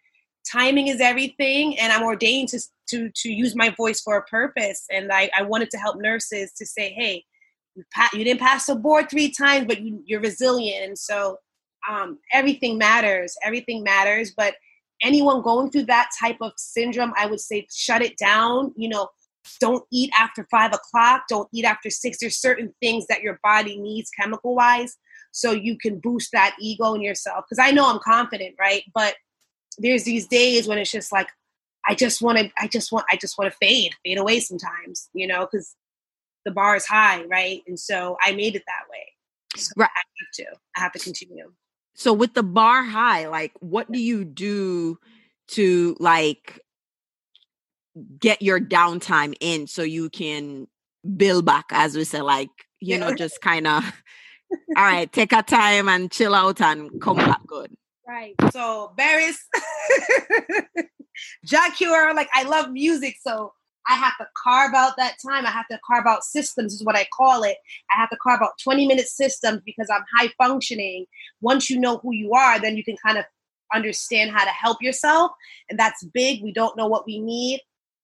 timing 0.50 0.88
is 0.88 1.00
everything 1.00 1.78
and 1.78 1.92
i'm 1.92 2.02
ordained 2.02 2.48
to 2.48 2.60
to 2.88 3.10
to 3.14 3.30
use 3.30 3.54
my 3.54 3.70
voice 3.70 4.00
for 4.00 4.16
a 4.16 4.24
purpose 4.24 4.84
and 4.90 5.12
i 5.12 5.30
i 5.36 5.42
wanted 5.42 5.70
to 5.70 5.78
help 5.78 5.96
nurses 5.98 6.52
to 6.52 6.66
say 6.66 6.92
hey 6.92 7.24
you, 7.74 7.84
pa- 7.94 8.10
you 8.12 8.24
didn't 8.24 8.40
pass 8.40 8.66
the 8.66 8.74
board 8.74 9.08
three 9.08 9.30
times 9.30 9.66
but 9.66 9.80
you, 9.80 10.02
you're 10.04 10.20
resilient 10.20 10.84
and 10.84 10.98
so 10.98 11.36
um, 11.90 12.18
everything 12.32 12.78
matters 12.78 13.34
everything 13.42 13.82
matters 13.82 14.32
but 14.36 14.54
anyone 15.02 15.42
going 15.42 15.70
through 15.70 15.84
that 15.84 16.10
type 16.20 16.36
of 16.40 16.52
syndrome 16.56 17.12
i 17.16 17.26
would 17.26 17.40
say 17.40 17.66
shut 17.72 18.02
it 18.02 18.16
down 18.16 18.72
you 18.76 18.88
know. 18.88 19.08
Don't 19.60 19.84
eat 19.90 20.08
after 20.16 20.46
five 20.52 20.72
o'clock 20.72 21.24
don't 21.28 21.48
eat 21.52 21.64
after 21.64 21.90
six. 21.90 22.18
There's 22.20 22.38
certain 22.38 22.72
things 22.80 23.06
that 23.08 23.22
your 23.22 23.40
body 23.42 23.76
needs 23.76 24.08
chemical 24.10 24.54
wise 24.54 24.96
so 25.32 25.50
you 25.50 25.76
can 25.76 25.98
boost 25.98 26.30
that 26.32 26.54
ego 26.60 26.94
in 26.94 27.00
yourself. 27.02 27.44
Because 27.48 27.58
i 27.58 27.72
know 27.72 27.90
i'm 27.90 27.98
confident 28.04 28.54
right? 28.58 28.84
But 28.94 29.16
there's 29.78 30.04
these 30.04 30.26
days 30.26 30.68
when 30.68 30.78
it's 30.78 30.92
just 30.92 31.12
like 31.12 31.28
I 31.88 31.94
just 31.94 32.22
want 32.22 32.38
to 32.38 32.50
I 32.58 32.68
just 32.68 32.92
want 32.92 33.06
I 33.10 33.16
just 33.16 33.36
want 33.38 33.50
to 33.50 33.56
fade 33.58 33.94
fade 34.04 34.18
away 34.18 34.40
sometimes 34.40 35.08
you 35.12 35.26
know 35.26 35.40
because 35.40 35.74
the 36.44 36.50
bar 36.52 36.76
is 36.76 36.86
high 36.86 37.24
right? 37.24 37.62
And 37.66 37.78
so 37.78 38.16
I 38.22 38.32
made 38.32 38.56
it 38.56 38.62
that 38.66 38.88
way. 38.90 39.06
So 39.56 39.72
right. 39.76 39.90
I 39.94 39.98
have 39.98 40.32
to. 40.34 40.58
I 40.76 40.80
have 40.80 40.92
to 40.92 40.98
continue 40.98 41.52
so 41.94 42.12
with 42.12 42.34
the 42.34 42.42
bar 42.42 42.82
high 42.82 43.28
like 43.28 43.52
what 43.60 43.90
do 43.90 44.00
you 44.00 44.24
do 44.24 44.98
to 45.48 45.96
like 46.00 46.60
get 48.18 48.40
your 48.40 48.58
downtime 48.58 49.34
in 49.40 49.66
so 49.66 49.82
you 49.82 50.08
can 50.08 50.66
build 51.16 51.44
back 51.44 51.66
as 51.70 51.96
we 51.96 52.04
say 52.04 52.20
like 52.20 52.50
you 52.80 52.98
know 52.98 53.14
just 53.14 53.40
kind 53.40 53.66
of 53.66 53.84
all 54.76 54.84
right 54.84 55.12
take 55.12 55.32
a 55.32 55.42
time 55.42 55.88
and 55.88 56.10
chill 56.10 56.34
out 56.34 56.60
and 56.60 57.00
come 57.00 57.16
back 57.16 57.46
good 57.46 57.74
Right. 58.06 58.34
So 58.52 58.92
Barris, 58.96 59.38
Jack 61.44 61.76
Cure, 61.76 62.14
like 62.14 62.28
I 62.32 62.42
love 62.42 62.70
music, 62.70 63.16
so 63.22 63.52
I 63.88 63.94
have 63.94 64.16
to 64.18 64.26
carve 64.42 64.74
out 64.74 64.96
that 64.96 65.16
time. 65.24 65.46
I 65.46 65.50
have 65.50 65.68
to 65.68 65.78
carve 65.86 66.06
out 66.06 66.24
systems, 66.24 66.74
is 66.74 66.84
what 66.84 66.96
I 66.96 67.06
call 67.12 67.42
it. 67.42 67.56
I 67.90 67.96
have 67.96 68.10
to 68.10 68.16
carve 68.22 68.42
out 68.42 68.52
20 68.62 68.86
minute 68.86 69.08
systems 69.08 69.60
because 69.64 69.88
I'm 69.92 70.04
high 70.16 70.32
functioning. 70.38 71.06
Once 71.40 71.68
you 71.70 71.78
know 71.78 71.98
who 71.98 72.12
you 72.12 72.32
are, 72.32 72.60
then 72.60 72.76
you 72.76 72.84
can 72.84 72.96
kind 73.04 73.18
of 73.18 73.24
understand 73.74 74.30
how 74.30 74.44
to 74.44 74.50
help 74.50 74.82
yourself. 74.82 75.32
And 75.70 75.78
that's 75.78 76.04
big. 76.04 76.42
We 76.42 76.52
don't 76.52 76.76
know 76.76 76.86
what 76.86 77.06
we 77.06 77.18
need. 77.18 77.60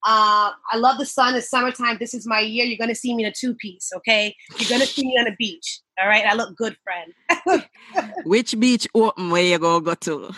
Uh, 0.07 0.53
I 0.73 0.77
love 0.77 0.99
the 0.99 1.07
sun. 1.07 1.35
It's 1.35 1.51
summertime. 1.51 1.99
This 1.99 2.14
is 2.14 2.27
my 2.27 2.41
year. 2.41 2.64
You're 2.64 2.79
going 2.79 2.88
to 2.88 2.95
see 2.95 3.14
me 3.14 3.25
in 3.25 3.29
a 3.29 3.33
two 3.33 3.55
piece, 3.55 3.91
okay? 3.97 4.35
You're 4.57 4.69
going 4.69 4.81
to 4.81 4.87
see 4.87 5.05
me 5.05 5.19
on 5.19 5.27
a 5.27 5.35
beach. 5.37 5.81
All 6.01 6.09
right. 6.09 6.25
I 6.25 6.35
look 6.35 6.57
good, 6.57 6.77
friend. 6.85 7.64
Which 8.25 8.59
beach 8.59 8.87
open 8.95 9.31
where 9.31 9.43
you 9.43 9.59
go 9.59 9.81
go 9.81 9.95
to? 9.95 10.31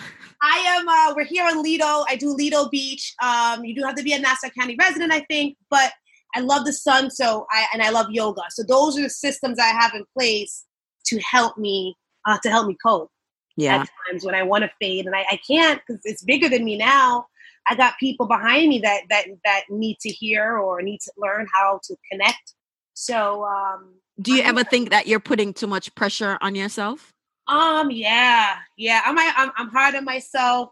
I 0.43 0.59
am. 0.59 0.89
Uh, 0.89 1.15
we're 1.17 1.25
here 1.25 1.45
on 1.47 1.63
Lido. 1.63 2.05
I 2.09 2.17
do 2.19 2.33
Lido 2.35 2.69
Beach. 2.69 3.15
Um, 3.23 3.65
you 3.65 3.75
do 3.75 3.83
have 3.85 3.95
to 3.97 4.03
be 4.03 4.13
a 4.13 4.19
Nassau 4.19 4.49
County 4.59 4.77
resident, 4.79 5.13
I 5.13 5.21
think, 5.31 5.57
but 5.69 5.93
I 6.35 6.41
love 6.41 6.65
the 6.65 6.73
sun. 6.73 7.11
So 7.11 7.47
I 7.51 7.67
and 7.73 7.83
I 7.83 7.91
love 7.91 8.07
yoga. 8.11 8.43
So 8.51 8.63
those 8.63 8.99
are 8.99 9.03
the 9.03 9.11
systems 9.11 9.59
I 9.59 9.67
have 9.67 9.95
in 9.95 10.05
place 10.17 10.65
to 11.07 11.19
help 11.21 11.59
me 11.59 11.97
uh, 12.27 12.39
to 12.43 12.51
help 12.51 12.67
me 12.67 12.77
cope. 12.85 13.11
Yeah. 13.57 13.83
At 13.83 13.89
times 14.09 14.25
when 14.25 14.35
I 14.35 14.43
want 14.43 14.65
to 14.65 14.71
fade 14.81 15.07
and 15.07 15.15
I, 15.15 15.25
I 15.31 15.39
can't 15.47 15.81
because 15.87 16.01
it's 16.05 16.23
bigger 16.23 16.49
than 16.49 16.65
me 16.65 16.79
now. 16.79 17.27
I 17.69 17.75
got 17.75 17.99
people 18.01 18.27
behind 18.27 18.69
me 18.69 18.79
that 18.81 19.03
that 19.11 19.27
that 19.45 19.65
need 19.69 19.99
to 20.01 20.09
hear 20.09 20.57
or 20.57 20.81
need 20.83 21.01
to 21.01 21.13
learn 21.19 21.47
how 21.53 21.81
to 21.85 21.97
connect. 22.11 22.55
So 22.95 23.45
um 23.45 23.97
do 24.21 24.33
you 24.33 24.43
I'm, 24.43 24.59
ever 24.59 24.65
think 24.65 24.91
that 24.91 25.07
you're 25.07 25.21
putting 25.21 25.53
too 25.53 25.67
much 25.67 25.95
pressure 25.95 26.39
on 26.41 26.55
yourself? 26.55 27.13
Um 27.47 27.91
yeah. 27.91 28.57
Yeah. 28.77 29.03
I'm 29.05 29.19
I'm 29.19 29.53
I'm 29.57 29.69
hard 29.69 29.95
on 29.95 30.05
myself 30.05 30.71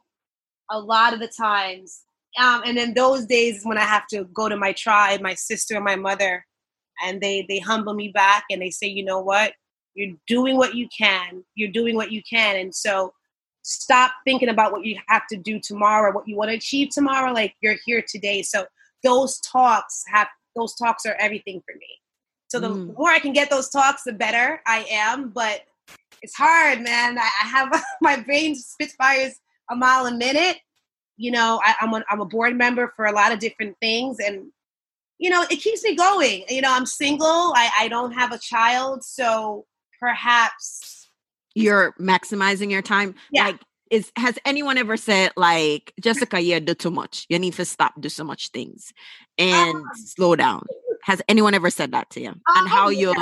a 0.70 0.78
lot 0.78 1.14
of 1.14 1.20
the 1.20 1.28
times. 1.28 2.02
Um 2.38 2.62
and 2.64 2.76
then 2.76 2.94
those 2.94 3.26
days 3.26 3.62
when 3.64 3.78
I 3.78 3.84
have 3.84 4.06
to 4.08 4.24
go 4.32 4.48
to 4.48 4.56
my 4.56 4.72
tribe, 4.72 5.20
my 5.20 5.34
sister 5.34 5.74
and 5.76 5.84
my 5.84 5.96
mother, 5.96 6.44
and 7.04 7.20
they 7.20 7.46
they 7.48 7.58
humble 7.58 7.94
me 7.94 8.08
back 8.08 8.44
and 8.50 8.60
they 8.60 8.70
say, 8.70 8.86
"You 8.86 9.04
know 9.04 9.20
what? 9.20 9.54
You're 9.94 10.16
doing 10.26 10.56
what 10.56 10.74
you 10.74 10.88
can. 10.96 11.44
You're 11.54 11.72
doing 11.72 11.96
what 11.96 12.12
you 12.12 12.22
can." 12.28 12.56
And 12.56 12.74
so 12.74 13.12
stop 13.62 14.12
thinking 14.24 14.48
about 14.48 14.72
what 14.72 14.84
you 14.84 14.98
have 15.08 15.26
to 15.28 15.36
do 15.36 15.60
tomorrow, 15.60 16.10
or 16.10 16.14
what 16.14 16.28
you 16.28 16.36
want 16.36 16.50
to 16.50 16.56
achieve 16.56 16.88
tomorrow. 16.90 17.32
Like 17.32 17.54
you're 17.60 17.76
here 17.84 18.02
today. 18.06 18.42
So 18.42 18.66
those 19.04 19.40
talks 19.40 20.04
have 20.08 20.28
those 20.56 20.74
talks 20.74 21.06
are 21.06 21.16
everything 21.18 21.62
for 21.66 21.74
me. 21.76 21.86
So 22.48 22.58
the 22.58 22.70
mm. 22.70 22.96
more 22.96 23.10
I 23.10 23.18
can 23.18 23.32
get 23.32 23.50
those 23.50 23.68
talks, 23.68 24.02
the 24.04 24.12
better 24.12 24.60
I 24.66 24.86
am. 24.90 25.30
But 25.30 25.62
it's 26.22 26.34
hard, 26.34 26.80
man. 26.80 27.18
I, 27.18 27.22
I 27.42 27.46
have 27.46 27.84
my 28.00 28.20
brain 28.20 28.54
spitfires 28.54 29.34
a 29.70 29.76
mile 29.76 30.06
a 30.06 30.14
minute. 30.14 30.58
You 31.16 31.32
know, 31.32 31.60
I, 31.64 31.74
I'm 31.80 31.94
a, 31.94 32.04
I'm 32.10 32.20
a 32.20 32.26
board 32.26 32.56
member 32.56 32.92
for 32.94 33.04
a 33.04 33.12
lot 33.12 33.32
of 33.32 33.38
different 33.38 33.76
things, 33.80 34.18
and 34.24 34.50
you 35.18 35.30
know, 35.30 35.44
it 35.50 35.56
keeps 35.56 35.82
me 35.82 35.96
going. 35.96 36.44
You 36.48 36.60
know, 36.60 36.72
I'm 36.72 36.86
single. 36.86 37.26
I, 37.26 37.70
I 37.80 37.88
don't 37.88 38.12
have 38.12 38.32
a 38.32 38.38
child, 38.38 39.02
so 39.02 39.66
perhaps 39.98 41.10
you're 41.54 41.92
maximizing 42.00 42.70
your 42.70 42.82
time. 42.82 43.14
Yeah. 43.32 43.46
Like 43.46 43.60
is 43.90 44.12
has 44.16 44.38
anyone 44.44 44.78
ever 44.78 44.96
said 44.96 45.32
like 45.36 45.92
Jessica, 46.00 46.40
you 46.40 46.60
do 46.60 46.74
too 46.74 46.90
much. 46.90 47.26
You 47.28 47.38
need 47.38 47.54
to 47.54 47.64
stop 47.64 48.00
do 48.00 48.08
so 48.08 48.24
much 48.24 48.50
things 48.50 48.92
and 49.38 49.76
um, 49.76 49.84
slow 49.94 50.36
down. 50.36 50.64
Has 51.02 51.22
anyone 51.28 51.54
ever 51.54 51.70
said 51.70 51.92
that 51.92 52.10
to 52.10 52.20
you? 52.20 52.28
Um, 52.28 52.42
and 52.48 52.68
how 52.68 52.88
you 52.90 53.14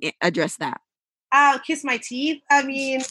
yeah. 0.00 0.10
address 0.22 0.56
that? 0.56 0.80
Uh 1.32 1.58
kiss 1.58 1.84
my 1.84 1.98
teeth. 1.98 2.42
I 2.50 2.62
mean 2.62 3.00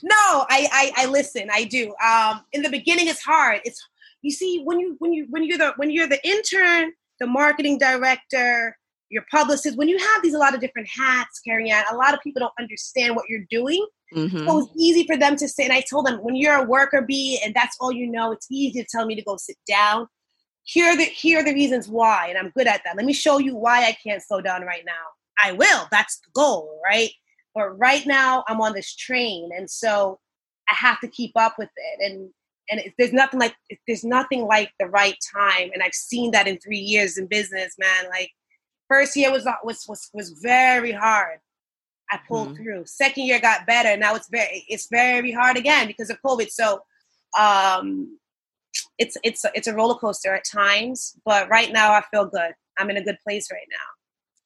No, 0.00 0.46
I, 0.48 0.68
I 0.72 0.92
I 0.96 1.06
listen, 1.06 1.48
I 1.52 1.64
do. 1.64 1.94
Um 2.04 2.44
in 2.52 2.62
the 2.62 2.70
beginning 2.70 3.08
it's 3.08 3.22
hard. 3.22 3.60
It's 3.64 3.84
you 4.22 4.30
see 4.30 4.62
when 4.64 4.80
you 4.80 4.96
when 4.98 5.12
you 5.12 5.26
when 5.30 5.44
you're 5.44 5.58
the 5.58 5.72
when 5.76 5.90
you're 5.90 6.08
the 6.08 6.24
intern, 6.26 6.92
the 7.20 7.26
marketing 7.26 7.78
director, 7.78 8.76
your 9.10 9.24
publicist, 9.30 9.76
when 9.76 9.88
you 9.88 9.98
have 9.98 10.22
these 10.22 10.34
a 10.34 10.38
lot 10.38 10.54
of 10.54 10.60
different 10.60 10.88
hats 10.88 11.40
carrying 11.40 11.70
out, 11.70 11.84
a 11.90 11.96
lot 11.96 12.14
of 12.14 12.20
people 12.20 12.40
don't 12.40 12.52
understand 12.58 13.16
what 13.16 13.24
you're 13.28 13.44
doing. 13.50 13.86
Mm-hmm. 14.14 14.46
So 14.46 14.58
it's 14.60 14.72
easy 14.76 15.06
for 15.06 15.16
them 15.16 15.36
to 15.36 15.48
say, 15.48 15.64
and 15.64 15.72
I 15.72 15.82
told 15.82 16.06
them, 16.06 16.18
when 16.22 16.34
you're 16.34 16.56
a 16.56 16.64
worker 16.64 17.02
bee 17.02 17.40
and 17.44 17.54
that's 17.54 17.76
all 17.80 17.92
you 17.92 18.10
know, 18.10 18.32
it's 18.32 18.46
easy 18.50 18.82
to 18.82 18.88
tell 18.90 19.06
me 19.06 19.14
to 19.14 19.22
go 19.22 19.36
sit 19.36 19.56
down. 19.66 20.06
Here 20.68 20.86
are 20.86 20.96
the 20.96 21.04
here 21.04 21.40
are 21.40 21.44
the 21.44 21.54
reasons 21.54 21.88
why, 21.88 22.26
and 22.28 22.38
I'm 22.38 22.50
good 22.50 22.66
at 22.66 22.82
that. 22.84 22.96
Let 22.96 23.06
me 23.06 23.12
show 23.12 23.38
you 23.38 23.56
why 23.56 23.84
I 23.86 23.96
can't 24.04 24.22
slow 24.22 24.40
down 24.40 24.62
right 24.62 24.84
now. 24.84 24.92
I 25.42 25.52
will. 25.52 25.86
That's 25.90 26.18
the 26.18 26.30
goal, 26.34 26.80
right? 26.84 27.10
But 27.54 27.78
right 27.78 28.06
now 28.06 28.44
I'm 28.48 28.60
on 28.60 28.74
this 28.74 28.94
train, 28.94 29.50
and 29.56 29.70
so 29.70 30.18
I 30.68 30.74
have 30.74 31.00
to 31.00 31.08
keep 31.08 31.32
up 31.36 31.54
with 31.58 31.70
it. 31.74 32.10
And 32.10 32.30
and 32.70 32.80
it, 32.80 32.92
there's 32.98 33.14
nothing 33.14 33.40
like 33.40 33.54
there's 33.86 34.04
nothing 34.04 34.46
like 34.46 34.72
the 34.78 34.88
right 34.88 35.16
time. 35.34 35.70
And 35.72 35.82
I've 35.82 35.94
seen 35.94 36.32
that 36.32 36.46
in 36.46 36.58
three 36.58 36.78
years 36.78 37.16
in 37.16 37.26
business, 37.26 37.74
man. 37.78 38.10
Like 38.10 38.30
First 38.88 39.16
year 39.16 39.30
was 39.30 39.46
was 39.62 39.84
was 39.86 40.10
was 40.14 40.30
very 40.30 40.92
hard. 40.92 41.38
I 42.10 42.18
pulled 42.26 42.54
mm-hmm. 42.54 42.62
through. 42.62 42.86
Second 42.86 43.24
year 43.24 43.38
got 43.38 43.66
better. 43.66 43.96
Now 43.98 44.14
it's 44.14 44.28
very 44.30 44.64
it's 44.68 44.88
very 44.90 45.30
hard 45.30 45.58
again 45.58 45.86
because 45.86 46.08
of 46.08 46.20
COVID. 46.22 46.50
So 46.50 46.80
um 47.38 48.18
it's 48.98 49.16
it's 49.24 49.44
it's 49.54 49.66
a 49.66 49.74
roller 49.74 49.96
coaster 49.96 50.34
at 50.34 50.44
times, 50.44 51.16
but 51.24 51.48
right 51.48 51.72
now 51.72 51.92
I 51.92 52.02
feel 52.10 52.26
good. 52.26 52.52
I'm 52.78 52.90
in 52.90 52.96
a 52.96 53.04
good 53.04 53.18
place 53.26 53.48
right 53.50 53.66
now. 53.70 53.76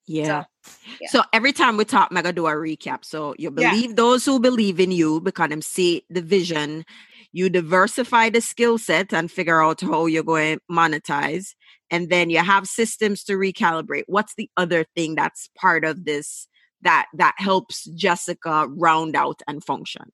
Yeah. 0.06 0.44
So, 0.62 0.72
yeah. 1.00 1.08
so 1.11 1.22
every 1.32 1.52
time 1.52 1.76
we 1.76 1.85
talk, 1.85 2.11
mega 2.11 2.32
do 2.32 2.46
a 2.46 2.52
recap. 2.52 3.04
So 3.04 3.35
you 3.38 3.50
believe 3.50 3.90
yeah. 3.90 3.96
those 3.96 4.24
who 4.24 4.40
believe 4.40 4.80
in 4.80 4.90
you 4.90 5.20
because 5.20 5.48
them 5.48 5.62
see 5.62 6.04
the 6.11 6.22
vision 6.22 6.85
you 7.32 7.48
diversify 7.48 8.28
the 8.28 8.40
skill 8.40 8.78
set 8.78 9.12
and 9.12 9.30
figure 9.30 9.62
out 9.62 9.80
how 9.80 10.06
you're 10.06 10.22
going 10.22 10.58
to 10.58 10.62
monetize 10.70 11.54
and 11.90 12.11
then 12.11 12.30
you 12.30 12.38
have 12.38 12.66
systems 12.66 13.24
to 13.24 13.32
recalibrate 13.32 14.04
what's 14.06 14.35
the 14.37 14.48
other 14.56 14.85
thing 14.94 15.14
that's 15.14 15.48
part 15.56 15.85
of 15.85 16.04
this 16.04 16.46
that 16.82 17.06
that 17.14 17.35
helps 17.38 17.85
jessica 17.94 18.68
round 18.70 19.16
out 19.16 19.40
and 19.48 19.64
function 19.64 20.12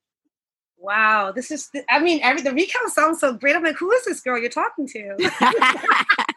wow 0.80 1.32
this 1.32 1.50
is 1.50 1.70
i 1.90 1.98
mean 1.98 2.20
every 2.22 2.42
the 2.42 2.52
recount 2.52 2.90
sounds 2.90 3.20
so 3.20 3.32
great. 3.32 3.56
I'm 3.56 3.62
like 3.62 3.76
who 3.76 3.90
is 3.92 4.04
this 4.04 4.20
girl 4.20 4.38
you're 4.38 4.50
talking 4.50 4.86
to? 4.88 5.16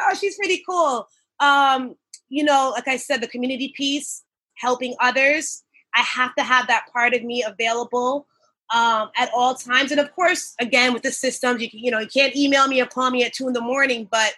Oh 0.00 0.12
she's 0.14 0.36
pretty 0.36 0.62
cool. 0.68 1.08
Um 1.40 1.94
you 2.28 2.42
know 2.42 2.72
like 2.74 2.88
i 2.88 2.96
said 2.96 3.20
the 3.20 3.28
community 3.28 3.72
piece 3.76 4.22
helping 4.54 4.94
others 5.00 5.62
i 5.94 6.00
have 6.00 6.34
to 6.36 6.42
have 6.42 6.66
that 6.66 6.86
part 6.92 7.14
of 7.14 7.22
me 7.22 7.42
available 7.42 8.26
um, 8.72 9.10
at 9.16 9.30
all 9.34 9.54
times. 9.54 9.90
And 9.90 10.00
of 10.00 10.12
course, 10.14 10.54
again, 10.60 10.92
with 10.92 11.02
the 11.02 11.12
systems, 11.12 11.62
you, 11.62 11.68
you 11.72 11.90
know, 11.90 12.00
you 12.00 12.08
can't 12.08 12.34
email 12.34 12.66
me 12.68 12.80
or 12.80 12.86
call 12.86 13.10
me 13.10 13.24
at 13.24 13.32
two 13.32 13.46
in 13.46 13.52
the 13.52 13.60
morning, 13.60 14.08
but 14.10 14.34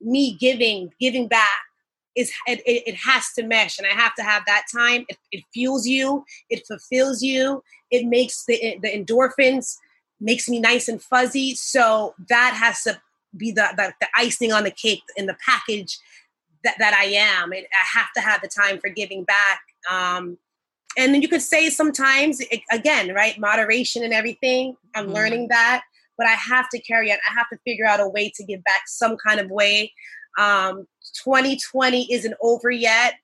me 0.00 0.36
giving, 0.38 0.90
giving 1.00 1.28
back 1.28 1.48
is, 2.14 2.32
it, 2.46 2.62
it, 2.64 2.96
has 2.96 3.32
to 3.34 3.42
mesh 3.42 3.78
and 3.78 3.86
I 3.86 3.90
have 3.90 4.14
to 4.14 4.22
have 4.22 4.42
that 4.46 4.64
time. 4.74 5.04
It, 5.08 5.18
it 5.32 5.44
fuels 5.52 5.86
you. 5.86 6.24
It 6.50 6.66
fulfills 6.66 7.22
you. 7.22 7.62
It 7.90 8.06
makes 8.06 8.44
the, 8.46 8.78
the 8.82 8.88
endorphins 8.88 9.76
makes 10.20 10.48
me 10.48 10.60
nice 10.60 10.88
and 10.88 11.02
fuzzy. 11.02 11.54
So 11.54 12.14
that 12.28 12.54
has 12.54 12.82
to 12.84 13.00
be 13.36 13.50
the, 13.50 13.68
the, 13.76 13.92
the 14.00 14.08
icing 14.16 14.52
on 14.52 14.64
the 14.64 14.70
cake 14.70 15.02
in 15.16 15.26
the 15.26 15.36
package 15.44 15.98
that, 16.62 16.76
that 16.78 16.94
I 16.94 17.06
am. 17.06 17.52
It, 17.52 17.66
I 17.72 17.98
have 17.98 18.12
to 18.14 18.20
have 18.20 18.40
the 18.40 18.48
time 18.48 18.78
for 18.78 18.88
giving 18.88 19.24
back. 19.24 19.60
Um, 19.90 20.38
and 20.96 21.12
then 21.12 21.22
you 21.22 21.28
could 21.28 21.42
say 21.42 21.70
sometimes 21.70 22.40
again 22.70 23.12
right 23.14 23.38
moderation 23.38 24.02
and 24.02 24.12
everything 24.12 24.76
i'm 24.94 25.06
mm-hmm. 25.06 25.14
learning 25.14 25.48
that 25.48 25.82
but 26.16 26.26
i 26.26 26.32
have 26.32 26.68
to 26.68 26.80
carry 26.80 27.10
it 27.10 27.18
i 27.28 27.34
have 27.34 27.48
to 27.50 27.58
figure 27.64 27.86
out 27.86 28.00
a 28.00 28.08
way 28.08 28.30
to 28.34 28.44
give 28.44 28.62
back 28.64 28.82
some 28.86 29.16
kind 29.16 29.40
of 29.40 29.50
way 29.50 29.92
um, 30.38 30.86
2020 31.22 32.12
isn't 32.12 32.34
over 32.40 32.70
yet. 32.70 33.14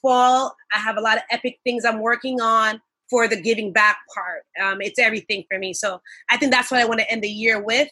Fall 0.00 0.54
i 0.72 0.78
have 0.78 0.96
a 0.96 1.00
lot 1.00 1.16
of 1.16 1.24
epic 1.32 1.58
things 1.64 1.84
i'm 1.84 1.98
working 1.98 2.40
on 2.40 2.80
for 3.10 3.26
the 3.26 3.40
giving 3.40 3.72
back 3.72 3.96
part. 4.14 4.42
Um, 4.62 4.82
it's 4.82 4.98
everything 4.98 5.44
for 5.48 5.58
me. 5.58 5.72
So 5.72 6.00
i 6.30 6.36
think 6.36 6.52
that's 6.52 6.70
what 6.70 6.80
i 6.80 6.84
want 6.84 7.00
to 7.00 7.10
end 7.10 7.24
the 7.24 7.28
year 7.28 7.60
with. 7.60 7.88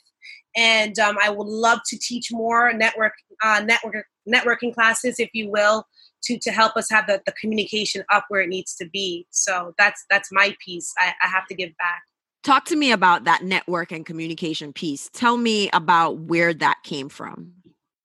And 0.56 0.96
um, 1.00 1.16
i 1.20 1.30
would 1.30 1.48
love 1.48 1.80
to 1.86 1.98
teach 1.98 2.30
more 2.30 2.72
network 2.72 3.12
uh, 3.42 3.62
network 3.66 4.06
networking 4.28 4.72
classes 4.72 5.18
if 5.18 5.30
you 5.32 5.50
will 5.50 5.84
to 6.22 6.38
to 6.38 6.50
help 6.50 6.76
us 6.76 6.90
have 6.90 7.06
the, 7.06 7.20
the 7.26 7.32
communication 7.32 8.04
up 8.12 8.26
where 8.28 8.40
it 8.40 8.48
needs 8.48 8.74
to 8.76 8.88
be. 8.88 9.26
So 9.30 9.74
that's 9.78 10.04
that's 10.10 10.30
my 10.32 10.54
piece. 10.64 10.92
I, 10.98 11.12
I 11.22 11.28
have 11.28 11.46
to 11.48 11.54
give 11.54 11.70
back. 11.78 12.02
Talk 12.44 12.64
to 12.66 12.76
me 12.76 12.92
about 12.92 13.24
that 13.24 13.42
network 13.42 13.90
and 13.90 14.06
communication 14.06 14.72
piece. 14.72 15.10
Tell 15.12 15.36
me 15.36 15.68
about 15.72 16.18
where 16.18 16.54
that 16.54 16.76
came 16.84 17.08
from 17.08 17.52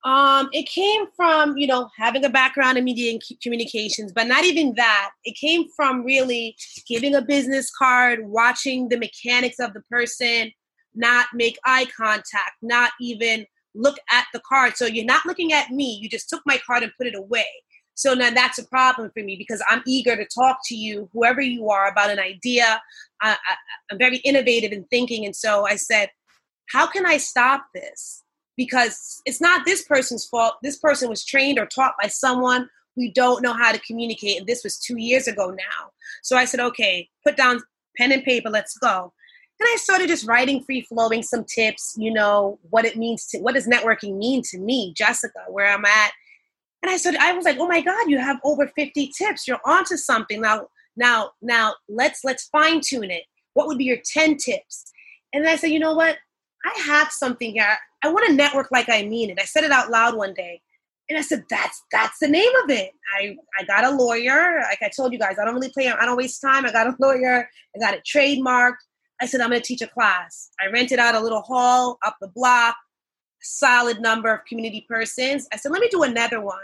um, 0.04 0.50
it 0.52 0.68
came 0.68 1.06
from 1.16 1.58
you 1.58 1.68
know 1.68 1.90
having 1.98 2.26
a 2.26 2.30
background 2.30 2.78
in 2.78 2.84
media 2.84 3.12
and 3.12 3.22
communications, 3.42 4.12
but 4.12 4.28
not 4.28 4.44
even 4.46 4.74
that. 4.76 5.12
It 5.26 5.36
came 5.36 5.66
from 5.76 6.04
really 6.04 6.56
giving 6.88 7.16
a 7.16 7.22
business 7.22 7.72
card, 7.72 8.26
watching 8.26 8.90
the 8.90 8.98
mechanics 8.98 9.60
of 9.60 9.74
the 9.74 9.82
person, 9.82 10.52
not 10.96 11.28
make 11.34 11.58
eye 11.66 11.88
contact, 11.96 12.56
not 12.62 12.92
even 13.00 13.46
look 13.74 13.98
at 14.12 14.26
the 14.34 14.42
card. 14.48 14.76
So 14.76 14.86
you're 14.86 15.06
not 15.06 15.26
looking 15.26 15.54
at 15.54 15.70
me. 15.72 15.98
You 16.02 16.10
just 16.10 16.30
took 16.30 16.42
my 16.46 16.60
card 16.66 16.84
and 16.84 16.92
put 16.98 17.08
it 17.08 17.16
away. 17.16 17.48
So 17.94 18.14
now 18.14 18.32
that's 18.32 18.58
a 18.58 18.66
problem 18.66 19.12
for 19.14 19.24
me 19.24 19.36
because 19.36 19.64
I'm 19.70 19.84
eager 19.86 20.16
to 20.16 20.26
talk 20.26 20.60
to 20.66 20.76
you, 20.76 21.10
whoever 21.14 21.42
you 21.42 21.70
are, 21.70 21.88
about 21.88 22.10
an 22.10 22.20
idea. 22.20 22.82
I, 23.22 23.32
I, 23.34 23.56
I'm 23.92 23.98
very 23.98 24.18
innovative 24.18 24.72
in 24.72 24.86
thinking. 24.86 25.26
And 25.26 25.36
so 25.36 25.68
I 25.68 25.76
said, 25.76 26.10
how 26.72 26.88
can 26.88 27.06
I 27.06 27.18
stop 27.18 27.66
this? 27.76 28.24
Because 28.58 29.22
it's 29.26 29.42
not 29.42 29.66
this 29.66 29.84
person's 29.84 30.26
fault. 30.26 30.56
This 30.62 30.78
person 30.78 31.10
was 31.10 31.26
trained 31.26 31.58
or 31.58 31.66
taught 31.66 31.94
by 32.02 32.08
someone 32.08 32.70
we 32.98 33.12
don't 33.12 33.42
know 33.42 33.54
how 33.54 33.72
to 33.72 33.80
communicate. 33.80 34.38
And 34.38 34.48
this 34.48 34.64
was 34.64 34.78
two 34.78 34.98
years 34.98 35.28
ago 35.28 35.50
now. 35.50 35.92
So 36.24 36.36
I 36.36 36.46
said, 36.46 36.60
okay, 36.60 37.08
put 37.26 37.38
down 37.38 37.62
pen 37.98 38.12
and 38.12 38.24
paper, 38.24 38.50
let's 38.50 38.78
go. 38.78 39.14
And 39.60 39.70
I 39.72 39.78
started 39.78 40.10
just 40.10 40.28
writing 40.28 40.64
free 40.64 40.82
flowing 40.82 41.24
some 41.24 41.46
tips, 41.46 41.96
you 41.98 42.12
know, 42.12 42.60
what 42.70 42.84
it 42.84 42.98
means 42.98 43.28
to, 43.28 43.40
what 43.40 43.54
does 43.54 43.68
networking 43.68 44.18
mean 44.18 44.42
to 44.50 44.58
me, 44.58 44.94
Jessica, 44.94 45.40
where 45.48 45.72
I'm 45.72 45.86
at, 45.86 46.12
and 46.82 46.92
I 46.92 46.98
said, 46.98 47.16
I 47.16 47.34
was 47.34 47.46
like, 47.46 47.58
oh 47.60 47.68
my 47.68 47.82
God, 47.82 48.10
you 48.10 48.18
have 48.18 48.40
over 48.44 48.68
50 48.68 49.12
tips. 49.16 49.48
You're 49.48 49.60
onto 49.66 49.98
something. 49.98 50.42
Now, 50.42 50.68
now, 50.98 51.32
now 51.42 51.76
let's 51.88 52.24
let's 52.24 52.46
fine 52.46 52.82
tune 52.82 53.12
it. 53.12 53.24
What 53.54 53.68
would 53.68 53.78
be 53.78 53.86
your 53.86 54.00
10 54.04 54.38
tips? 54.38 54.92
And 55.34 55.48
I 55.48 55.56
said, 55.56 55.70
you 55.70 55.80
know 55.80 55.94
what? 55.94 56.18
I 56.66 56.80
have 56.86 57.12
something 57.12 57.54
here. 57.54 57.78
I 58.04 58.12
want 58.12 58.28
to 58.28 58.34
network 58.34 58.72
like 58.72 58.90
I 58.90 59.04
mean 59.04 59.30
it. 59.30 59.40
I 59.40 59.46
said 59.46 59.64
it 59.64 59.72
out 59.72 59.90
loud 59.90 60.16
one 60.16 60.34
day. 60.34 60.62
And 61.10 61.18
I 61.18 61.22
said, 61.22 61.44
that's 61.50 61.84
that's 61.92 62.20
the 62.20 62.28
name 62.28 62.52
of 62.64 62.70
it. 62.70 62.92
I, 63.20 63.36
I 63.60 63.64
got 63.66 63.84
a 63.84 63.92
lawyer. 63.96 64.62
Like 64.70 64.82
I 64.82 64.90
told 64.90 65.12
you 65.12 65.20
guys, 65.20 65.38
I 65.40 65.46
don't 65.46 65.56
really 65.56 65.72
play, 65.72 65.90
I 65.90 66.06
don't 66.06 66.18
waste 66.18 66.42
time. 66.42 66.66
I 66.66 66.72
got 66.72 66.88
a 66.88 66.96
lawyer. 67.00 67.50
I 67.76 67.80
got 67.80 67.94
it 67.94 68.04
trademarked. 68.06 68.78
I 69.22 69.26
said, 69.26 69.42
I'm 69.42 69.50
going 69.50 69.62
to 69.62 69.68
teach 69.68 69.82
a 69.82 69.88
class. 69.88 70.50
I 70.60 70.72
rented 70.72 71.00
out 71.00 71.16
a 71.16 71.20
little 71.20 71.42
hall 71.42 72.00
up 72.04 72.16
the 72.22 72.28
block 72.30 72.76
solid 73.42 74.00
number 74.00 74.34
of 74.34 74.46
community 74.46 74.86
persons. 74.88 75.48
I 75.52 75.58
said, 75.58 75.72
let 75.72 75.82
me 75.82 75.90
do 75.90 76.04
another 76.04 76.42
one. 76.42 76.56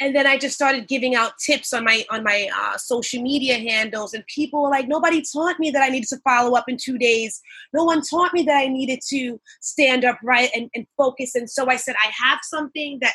And 0.00 0.14
then 0.14 0.26
I 0.26 0.38
just 0.38 0.54
started 0.54 0.86
giving 0.86 1.16
out 1.16 1.38
tips 1.38 1.72
on 1.72 1.84
my 1.84 2.04
on 2.08 2.22
my 2.22 2.48
uh, 2.56 2.76
social 2.76 3.20
media 3.20 3.58
handles, 3.58 4.14
and 4.14 4.24
people 4.26 4.62
were 4.62 4.70
like, 4.70 4.86
"Nobody 4.86 5.22
taught 5.22 5.58
me 5.58 5.70
that 5.70 5.82
I 5.82 5.88
needed 5.88 6.08
to 6.10 6.18
follow 6.18 6.56
up 6.56 6.68
in 6.68 6.76
two 6.76 6.98
days. 6.98 7.40
No 7.72 7.84
one 7.84 8.02
taught 8.02 8.32
me 8.32 8.42
that 8.44 8.56
I 8.56 8.68
needed 8.68 9.00
to 9.08 9.40
stand 9.60 10.04
up 10.04 10.18
right 10.22 10.50
and, 10.54 10.70
and 10.74 10.86
focus." 10.96 11.34
And 11.34 11.50
so 11.50 11.68
I 11.68 11.76
said, 11.76 11.96
"I 12.04 12.10
have 12.28 12.38
something 12.42 12.98
that 13.00 13.14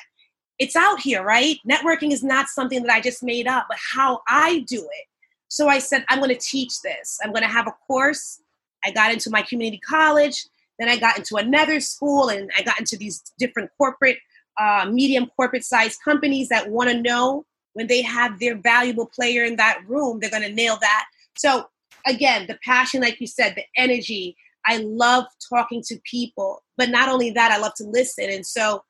it's 0.59 0.75
out 0.75 0.99
here, 0.99 1.23
right? 1.23 1.57
Networking 1.67 2.11
is 2.11 2.23
not 2.23 2.47
something 2.47 2.83
that 2.83 2.91
I 2.91 2.99
just 3.01 3.23
made 3.23 3.47
up, 3.47 3.65
but 3.69 3.77
how 3.93 4.21
I 4.27 4.59
do 4.67 4.79
it." 4.79 5.05
So 5.47 5.69
I 5.69 5.79
said, 5.79 6.03
"I'm 6.09 6.19
going 6.19 6.35
to 6.35 6.41
teach 6.41 6.81
this. 6.81 7.17
I'm 7.23 7.31
going 7.31 7.43
to 7.43 7.49
have 7.49 7.67
a 7.67 7.75
course." 7.87 8.39
I 8.85 8.91
got 8.91 9.13
into 9.13 9.29
my 9.29 9.41
community 9.41 9.79
college. 9.79 10.45
Then 10.79 10.89
I 10.89 10.97
got 10.97 11.17
into 11.17 11.35
another 11.37 11.79
school 11.79 12.29
and 12.29 12.49
I 12.57 12.63
got 12.63 12.79
into 12.79 12.97
these 12.97 13.21
different 13.37 13.69
corporate, 13.77 14.17
uh, 14.59 14.87
medium 14.89 15.27
corporate 15.35 15.63
sized 15.63 15.99
companies 16.03 16.49
that 16.49 16.69
want 16.69 16.89
to 16.89 17.01
know 17.01 17.45
when 17.73 17.87
they 17.87 18.01
have 18.01 18.39
their 18.39 18.55
valuable 18.55 19.07
player 19.07 19.43
in 19.43 19.55
that 19.55 19.81
room, 19.87 20.19
they're 20.19 20.29
going 20.29 20.43
to 20.43 20.53
nail 20.53 20.77
that. 20.79 21.05
So, 21.35 21.67
again, 22.05 22.45
the 22.47 22.59
passion, 22.63 23.01
like 23.01 23.19
you 23.19 23.27
said, 23.27 23.55
the 23.55 23.63
energy. 23.75 24.35
I 24.65 24.77
love 24.77 25.25
talking 25.49 25.81
to 25.87 25.99
people, 26.09 26.63
but 26.77 26.89
not 26.89 27.09
only 27.09 27.31
that, 27.31 27.51
I 27.51 27.57
love 27.57 27.73
to 27.75 27.83
listen. 27.83 28.29
And 28.29 28.45
so, 28.45 28.83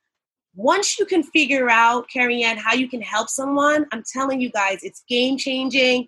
once 0.56 1.00
you 1.00 1.06
can 1.06 1.24
figure 1.24 1.70
out, 1.70 2.10
Carrie 2.10 2.44
Ann, 2.44 2.58
how 2.58 2.74
you 2.74 2.88
can 2.88 3.02
help 3.02 3.30
someone, 3.30 3.88
I'm 3.92 4.04
telling 4.12 4.40
you 4.40 4.52
guys, 4.52 4.80
it's 4.84 5.04
game 5.10 5.38
changing. 5.38 6.08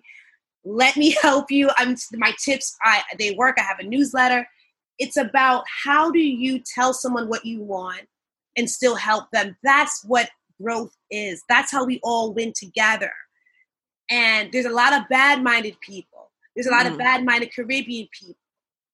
Let 0.64 0.96
me 0.96 1.16
help 1.22 1.50
you. 1.50 1.70
I'm 1.78 1.96
my 2.14 2.32
tips. 2.44 2.76
I 2.84 3.02
they 3.18 3.32
work. 3.32 3.56
I 3.58 3.62
have 3.62 3.78
a 3.80 3.84
newsletter 3.84 4.46
it's 4.98 5.16
about 5.16 5.64
how 5.84 6.10
do 6.10 6.18
you 6.18 6.60
tell 6.74 6.92
someone 6.92 7.28
what 7.28 7.44
you 7.44 7.62
want 7.62 8.02
and 8.56 8.70
still 8.70 8.94
help 8.94 9.30
them. 9.32 9.56
That's 9.62 10.04
what 10.04 10.30
growth 10.60 10.94
is. 11.10 11.42
That's 11.48 11.70
how 11.70 11.84
we 11.84 12.00
all 12.02 12.32
win 12.32 12.52
together. 12.54 13.12
And 14.10 14.50
there's 14.52 14.66
a 14.66 14.70
lot 14.70 14.92
of 14.92 15.08
bad-minded 15.08 15.80
people. 15.80 16.30
There's 16.54 16.66
a 16.66 16.70
lot 16.70 16.86
mm. 16.86 16.92
of 16.92 16.98
bad-minded 16.98 17.54
caribbean 17.54 18.08
people 18.12 18.36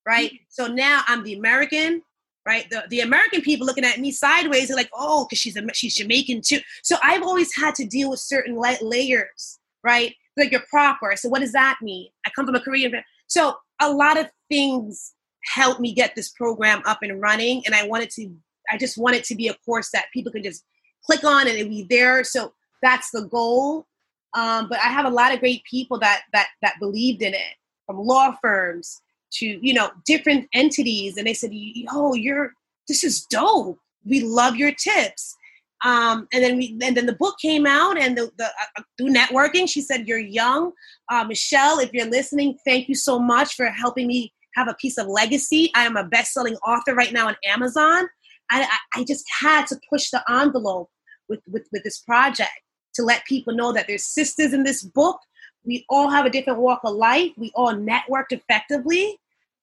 right? 0.07 0.33
Mm. 0.33 0.39
so 0.49 0.67
now 0.67 1.03
i'm 1.07 1.23
the 1.23 1.35
american 1.35 2.03
right? 2.45 2.69
The, 2.71 2.83
the 2.91 3.01
american 3.01 3.41
people 3.41 3.67
looking 3.67 3.85
at 3.85 4.01
me 4.01 4.11
sideways 4.11 4.69
are 4.69 4.75
like 4.75 4.91
oh 4.93 5.27
because 5.27 5.39
she's 5.39 5.57
a, 5.57 5.63
she's 5.75 5.95
jamaican 5.95 6.41
too. 6.45 6.59
So 6.83 6.97
i've 7.03 7.23
always 7.23 7.55
had 7.55 7.75
to 7.77 7.87
deal 7.87 8.11
with 8.11 8.21
certain 8.21 8.57
la- 8.57 8.75
layers 8.83 9.61
right? 9.85 10.15
Like 10.37 10.51
you're 10.51 10.65
proper 10.71 11.15
so 11.17 11.29
what 11.29 11.41
does 11.41 11.53
that 11.53 11.79
mean? 11.83 12.09
I 12.27 12.31
come 12.35 12.47
from 12.47 12.55
a 12.57 12.61
korean 12.61 12.93
so 13.29 13.57
a 13.81 13.91
lot 13.91 14.19
of 14.19 14.29
things 14.51 15.15
help 15.45 15.81
me 15.81 15.93
get 15.93 16.15
this 16.15 16.31
program 16.31 16.83
up 16.85 16.99
and 17.03 17.21
running. 17.21 17.63
And 17.67 17.75
I 17.75 17.87
wanted 17.87 18.11
to, 18.11 18.31
I 18.71 18.79
just 18.79 18.99
want 18.99 19.17
it 19.17 19.25
to 19.25 19.35
be 19.35 19.49
a 19.49 19.55
course 19.65 19.91
that 19.93 20.07
people 20.13 20.33
can 20.33 20.43
just 20.43 20.65
click 21.05 21.25
on 21.25 21.49
and 21.49 21.57
it'll 21.57 21.69
be 21.69 21.87
there. 21.89 22.25
So 22.25 22.53
that's 22.83 23.11
the 23.11 23.23
goal. 23.23 23.87
Um, 24.35 24.69
but 24.69 24.79
I 24.79 24.89
have 24.89 25.05
a 25.05 25.11
lot 25.11 25.33
of 25.33 25.41
great 25.41 25.63
people 25.65 25.99
that 25.99 26.23
that 26.33 26.49
that 26.63 26.79
believed 26.81 27.23
in 27.23 27.35
it, 27.35 27.55
from 27.87 27.99
law 27.99 28.35
firms 28.41 29.03
to 29.33 29.47
you 29.47 29.75
know 29.75 29.91
different 30.07 30.49
entities, 30.55 31.17
and 31.17 31.27
they 31.27 31.35
said, 31.35 31.53
"Oh, 31.91 32.15
you're 32.15 32.55
this 32.89 33.05
is 33.05 33.25
dope. 33.27 33.79
We 34.05 34.23
love 34.23 34.57
your 34.57 34.73
tips." 34.73 35.37
Um, 35.85 36.29
and 36.33 36.43
then 36.43 36.57
we 36.57 36.79
and 36.83 36.97
then 36.97 37.07
the 37.07 37.13
book 37.13 37.37
came 37.41 37.67
out, 37.67 37.99
and 37.99 38.17
the, 38.17 38.31
the 38.39 38.47
uh, 38.47 38.79
uh 38.79 38.83
through 38.97 39.13
networking, 39.13 39.69
she 39.69 39.83
said, 39.83 40.09
"You're 40.09 40.19
young, 40.19 40.73
uh, 41.11 41.25
Michelle. 41.25 41.79
If 41.79 41.93
you're 41.93 42.07
listening, 42.07 42.59
thank 42.65 42.89
you 42.89 42.95
so 42.95 43.19
much 43.19 43.55
for 43.55 43.67
helping 43.67 44.07
me 44.07 44.33
have 44.55 44.69
a 44.69 44.75
piece 44.75 44.99
of 44.99 45.07
legacy. 45.09 45.71
I 45.75 45.85
am 45.85 45.97
a 45.97 46.05
best-selling 46.05 46.57
author 46.57 46.95
right 46.95 47.13
now 47.13 47.29
on 47.29 47.37
Amazon. 47.45 48.09
I, 48.53 48.79
I, 48.95 49.05
just 49.05 49.25
had 49.41 49.67
to 49.69 49.81
push 49.91 50.11
the 50.11 50.23
envelope 50.31 50.91
with, 51.29 51.41
with, 51.49 51.67
with 51.73 51.83
this 51.85 51.99
project 51.99 52.53
to 52.95 53.03
let 53.03 53.25
people 53.25 53.55
know 53.55 53.73
that 53.73 53.87
there's 53.87 54.07
sisters 54.07 54.53
in 54.53 54.65
this 54.65 54.83
book. 54.83 55.19
We 55.65 55.85
all 55.89 56.11
have 56.11 56.27
a 56.27 56.31
different 56.31 56.61
walk 56.61 56.81
of 56.85 56.95
life. 56.95 57.33
We 57.37 57.51
all 57.55 57.75
networked 57.75 58.33
effectively. 58.33 59.19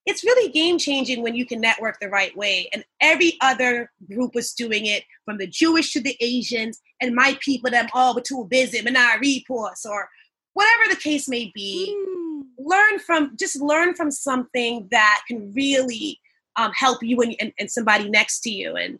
it's 0.05 0.23
really 0.23 0.51
game 0.51 0.79
changing 0.79 1.21
when 1.21 1.35
you 1.35 1.45
can 1.45 1.61
network 1.61 1.99
the 1.99 2.09
right 2.09 2.35
way. 2.35 2.67
And 2.73 2.83
every 3.01 3.37
other 3.41 3.91
group 4.07 4.33
was 4.33 4.53
doing 4.53 4.87
it, 4.87 5.03
from 5.25 5.37
the 5.37 5.45
Jewish 5.45 5.93
to 5.93 6.01
the 6.01 6.17
Asians, 6.19 6.81
and 6.99 7.13
my 7.13 7.37
people, 7.41 7.69
them 7.69 7.87
all 7.93 8.15
were 8.15 8.21
too 8.21 8.47
busy, 8.49 8.81
Minar 8.81 9.19
reports, 9.19 9.85
or 9.85 10.09
whatever 10.53 10.89
the 10.89 10.99
case 10.99 11.29
may 11.29 11.51
be. 11.53 11.95
Mm. 11.95 12.41
Learn 12.57 12.99
from, 12.99 13.35
just 13.37 13.61
learn 13.61 13.93
from 13.93 14.09
something 14.09 14.87
that 14.91 15.21
can 15.27 15.53
really 15.53 16.19
um, 16.59 16.71
help 16.73 17.01
you 17.01 17.21
and, 17.21 17.35
and, 17.39 17.53
and, 17.57 17.71
somebody 17.71 18.09
next 18.09 18.41
to 18.41 18.49
you. 18.49 18.75
And 18.75 18.99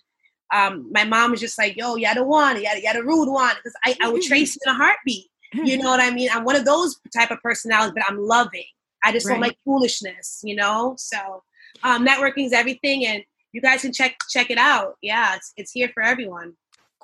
um, 0.54 0.90
my 0.92 1.04
mom 1.04 1.32
was 1.32 1.40
just 1.40 1.58
like, 1.58 1.76
yo, 1.76 1.96
you 1.96 2.12
don't 2.14 2.28
want 2.28 2.58
it, 2.58 2.64
you 2.64 2.94
the 2.94 3.04
rude 3.04 3.30
one. 3.30 3.54
Because 3.56 3.74
I, 3.86 3.98
I 4.02 4.10
would 4.10 4.22
trace 4.22 4.56
you 4.56 4.62
in 4.66 4.72
a 4.72 4.76
heartbeat. 4.76 5.26
You 5.54 5.78
know 5.78 5.90
what 5.90 6.00
I 6.00 6.12
mean? 6.12 6.30
I'm 6.32 6.46
one 6.46 6.56
of 6.56 6.64
those 6.64 7.00
type 7.16 7.32
of 7.32 7.42
personalities, 7.42 7.94
but 7.94 8.04
I'm 8.08 8.20
loving. 8.20 8.66
I 9.04 9.12
just 9.12 9.26
right. 9.26 9.34
don't 9.34 9.42
like 9.42 9.58
foolishness, 9.66 10.42
you 10.44 10.56
know? 10.56 10.94
So 10.98 11.44
um, 11.84 12.06
networking 12.06 12.46
is 12.46 12.54
everything 12.54 13.06
and 13.06 13.24
you 13.52 13.62
guys 13.62 13.82
can 13.82 13.92
check 13.92 14.16
check 14.30 14.50
it 14.52 14.58
out. 14.58 14.96
Yeah, 15.02 15.36
it's 15.36 15.54
it's 15.58 15.72
here 15.72 15.90
for 15.94 16.04
everyone. 16.04 16.54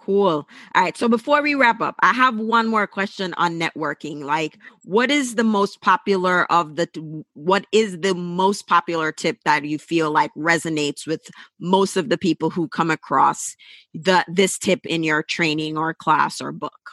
Cool. 0.06 0.48
All 0.76 0.84
right. 0.84 0.96
So 0.96 1.10
before 1.10 1.42
we 1.42 1.56
wrap 1.56 1.82
up, 1.82 1.96
I 2.02 2.14
have 2.14 2.38
one 2.38 2.68
more 2.68 2.86
question 2.86 3.34
on 3.38 3.60
networking. 3.60 4.24
Like, 4.24 4.60
what 4.84 5.10
is 5.10 5.34
the 5.34 5.44
most 5.44 5.82
popular 5.82 6.46
of 6.52 6.76
the, 6.76 7.24
what 7.34 7.66
is 7.72 8.02
the 8.02 8.14
most 8.14 8.68
popular 8.68 9.12
tip 9.12 9.40
that 9.46 9.66
you 9.66 9.80
feel 9.80 10.12
like 10.12 10.30
resonates 10.38 11.08
with 11.08 11.32
most 11.60 11.98
of 11.98 12.10
the 12.10 12.20
people 12.20 12.52
who 12.52 12.68
come 12.68 12.92
across 12.92 13.56
the, 13.96 14.24
this 14.28 14.60
tip 14.60 14.86
in 14.86 15.02
your 15.02 15.24
training 15.24 15.76
or 15.76 15.96
class 15.96 16.40
or 16.40 16.52
book? 16.52 16.92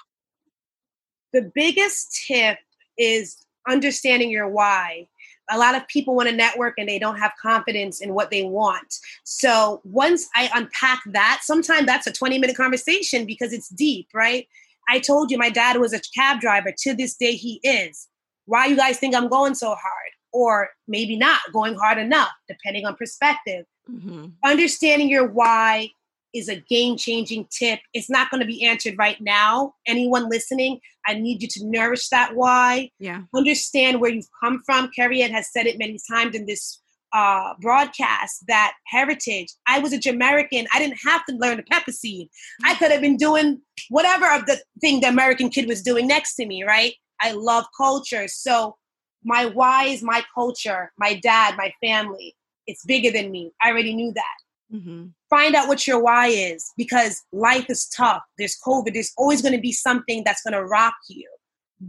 The 1.34 1.52
biggest 1.54 2.24
tip 2.26 2.56
is 2.96 3.44
understanding 3.68 4.30
your 4.30 4.48
why 4.48 5.06
a 5.52 5.58
lot 5.58 5.74
of 5.76 5.86
people 5.88 6.14
want 6.14 6.28
to 6.28 6.34
network 6.34 6.74
and 6.78 6.88
they 6.88 6.98
don't 6.98 7.18
have 7.18 7.32
confidence 7.40 8.00
in 8.00 8.14
what 8.14 8.30
they 8.30 8.42
want. 8.42 8.94
So 9.24 9.80
once 9.84 10.28
I 10.34 10.50
unpack 10.54 11.02
that, 11.12 11.40
sometimes 11.42 11.86
that's 11.86 12.06
a 12.06 12.12
20 12.12 12.38
minute 12.38 12.56
conversation 12.56 13.26
because 13.26 13.52
it's 13.52 13.68
deep, 13.68 14.08
right? 14.14 14.48
I 14.88 14.98
told 14.98 15.30
you 15.30 15.38
my 15.38 15.50
dad 15.50 15.78
was 15.78 15.92
a 15.92 16.00
cab 16.14 16.40
driver. 16.40 16.72
To 16.76 16.94
this 16.94 17.14
day, 17.14 17.32
he 17.32 17.60
is. 17.62 18.08
Why 18.46 18.66
you 18.66 18.76
guys 18.76 18.98
think 18.98 19.14
I'm 19.14 19.28
going 19.28 19.54
so 19.54 19.68
hard? 19.68 20.10
Or 20.32 20.70
maybe 20.88 21.16
not 21.16 21.40
going 21.52 21.74
hard 21.74 21.98
enough, 21.98 22.32
depending 22.48 22.86
on 22.86 22.96
perspective. 22.96 23.66
Mm-hmm. 23.90 24.26
Understanding 24.44 25.08
your 25.08 25.28
why 25.28 25.90
is 26.34 26.48
a 26.48 26.56
game 26.56 26.96
changing 26.96 27.46
tip. 27.50 27.80
It's 27.92 28.10
not 28.10 28.30
going 28.30 28.40
to 28.40 28.46
be 28.46 28.64
answered 28.64 28.94
right 28.98 29.20
now. 29.20 29.74
Anyone 29.86 30.28
listening, 30.28 30.80
I 31.06 31.14
need 31.14 31.42
you 31.42 31.48
to 31.48 31.66
nourish 31.66 32.08
that 32.08 32.34
why. 32.34 32.90
Yeah. 32.98 33.22
Understand 33.34 34.00
where 34.00 34.10
you've 34.10 34.28
come 34.42 34.62
from. 34.64 34.90
Carrie 34.94 35.22
Ann 35.22 35.30
has 35.32 35.52
said 35.52 35.66
it 35.66 35.78
many 35.78 35.98
times 36.10 36.34
in 36.34 36.46
this 36.46 36.80
uh, 37.12 37.54
broadcast 37.60 38.44
that 38.48 38.74
heritage. 38.86 39.48
I 39.66 39.78
was 39.78 39.92
a 39.92 39.98
Jamaican. 39.98 40.66
I 40.72 40.78
didn't 40.78 40.98
have 41.04 41.24
to 41.26 41.34
learn 41.36 41.58
the 41.58 41.62
pepper 41.64 41.92
seed. 41.92 42.28
I 42.64 42.74
could 42.74 42.90
have 42.90 43.02
been 43.02 43.16
doing 43.16 43.60
whatever 43.90 44.30
of 44.30 44.46
the 44.46 44.60
thing 44.80 45.00
the 45.00 45.08
American 45.08 45.50
kid 45.50 45.68
was 45.68 45.82
doing 45.82 46.06
next 46.06 46.36
to 46.36 46.46
me, 46.46 46.64
right? 46.64 46.94
I 47.20 47.32
love 47.32 47.64
culture. 47.76 48.28
So 48.28 48.76
my 49.24 49.46
why 49.46 49.84
is 49.84 50.02
my 50.02 50.24
culture, 50.34 50.92
my 50.98 51.14
dad, 51.14 51.56
my 51.56 51.72
family. 51.82 52.34
It's 52.66 52.84
bigger 52.84 53.10
than 53.10 53.30
me. 53.30 53.52
I 53.62 53.70
already 53.70 53.94
knew 53.94 54.12
that. 54.14 54.76
Mm-hmm. 54.76 55.06
Find 55.32 55.54
out 55.54 55.66
what 55.66 55.86
your 55.86 55.98
why 55.98 56.26
is 56.26 56.70
because 56.76 57.22
life 57.32 57.70
is 57.70 57.88
tough. 57.88 58.20
There's 58.36 58.58
COVID. 58.66 58.92
There's 58.92 59.14
always 59.16 59.40
going 59.40 59.54
to 59.54 59.60
be 59.60 59.72
something 59.72 60.22
that's 60.26 60.42
going 60.42 60.52
to 60.52 60.62
rock 60.62 60.92
you. 61.08 61.26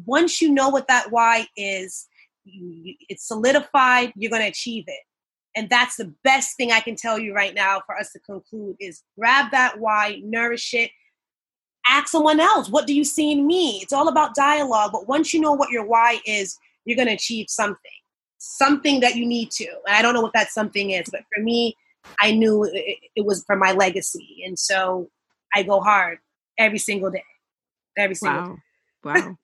Once 0.06 0.41
you 0.41 0.49
know 0.49 0.69
what 0.69 0.88
that 0.88 1.12
why 1.12 1.45
is, 1.58 2.08
it's 2.45 3.27
solidified, 3.27 4.13
you're 4.15 4.32
going 4.32 4.43
to 4.43 4.47
achieve 4.47 4.86
it. 4.88 5.01
And 5.58 5.69
that's 5.69 5.97
the 5.97 6.13
best 6.23 6.56
thing 6.56 6.71
I 6.71 6.79
can 6.79 6.95
tell 6.95 7.19
you 7.19 7.34
right 7.34 7.53
now 7.53 7.82
for 7.86 7.97
us 7.97 8.13
to 8.13 8.19
conclude 8.19 8.77
is 8.79 9.03
grab 9.19 9.51
that 9.51 9.77
why, 9.77 10.21
nourish 10.23 10.73
it, 10.73 10.91
ask 11.86 12.08
someone 12.08 12.39
else, 12.39 12.69
what 12.69 12.88
do 12.88 12.93
you 12.93 13.03
see 13.03 13.34
in 13.34 13.45
me? 13.45 13.79
It's 13.82 13.91
all 13.91 14.08
about 14.08 14.36
dialogue. 14.36 14.91
But 14.93 15.10
once 15.10 15.34
you 15.34 15.41
know 15.41 15.51
what 15.51 15.69
your 15.69 15.86
why 15.86 16.21
is, 16.25 16.58
you're 16.86 16.95
going 16.95 17.10
to 17.10 17.13
achieve 17.13 17.47
something, 17.49 17.91
something 18.38 19.01
that 19.01 19.17
you 19.17 19.25
need 19.25 19.51
to. 19.51 19.67
And 19.86 19.97
I 19.97 20.01
don't 20.01 20.13
know 20.13 20.21
what 20.21 20.34
that 20.34 20.49
something 20.49 20.91
is, 20.91 21.10
but 21.12 21.23
for 21.36 21.43
me, 21.43 21.75
I 22.19 22.31
knew 22.31 22.63
it, 22.63 22.99
it 23.15 23.25
was 23.25 23.43
for 23.45 23.55
my 23.55 23.71
legacy. 23.71 24.43
And 24.45 24.57
so 24.57 25.09
I 25.53 25.63
go 25.63 25.81
hard 25.81 26.19
every 26.57 26.79
single 26.79 27.11
day. 27.11 27.23
Every 27.97 28.15
single 28.15 28.41
wow. 28.41 28.47
day. 28.55 28.61
Wow. 29.03 29.37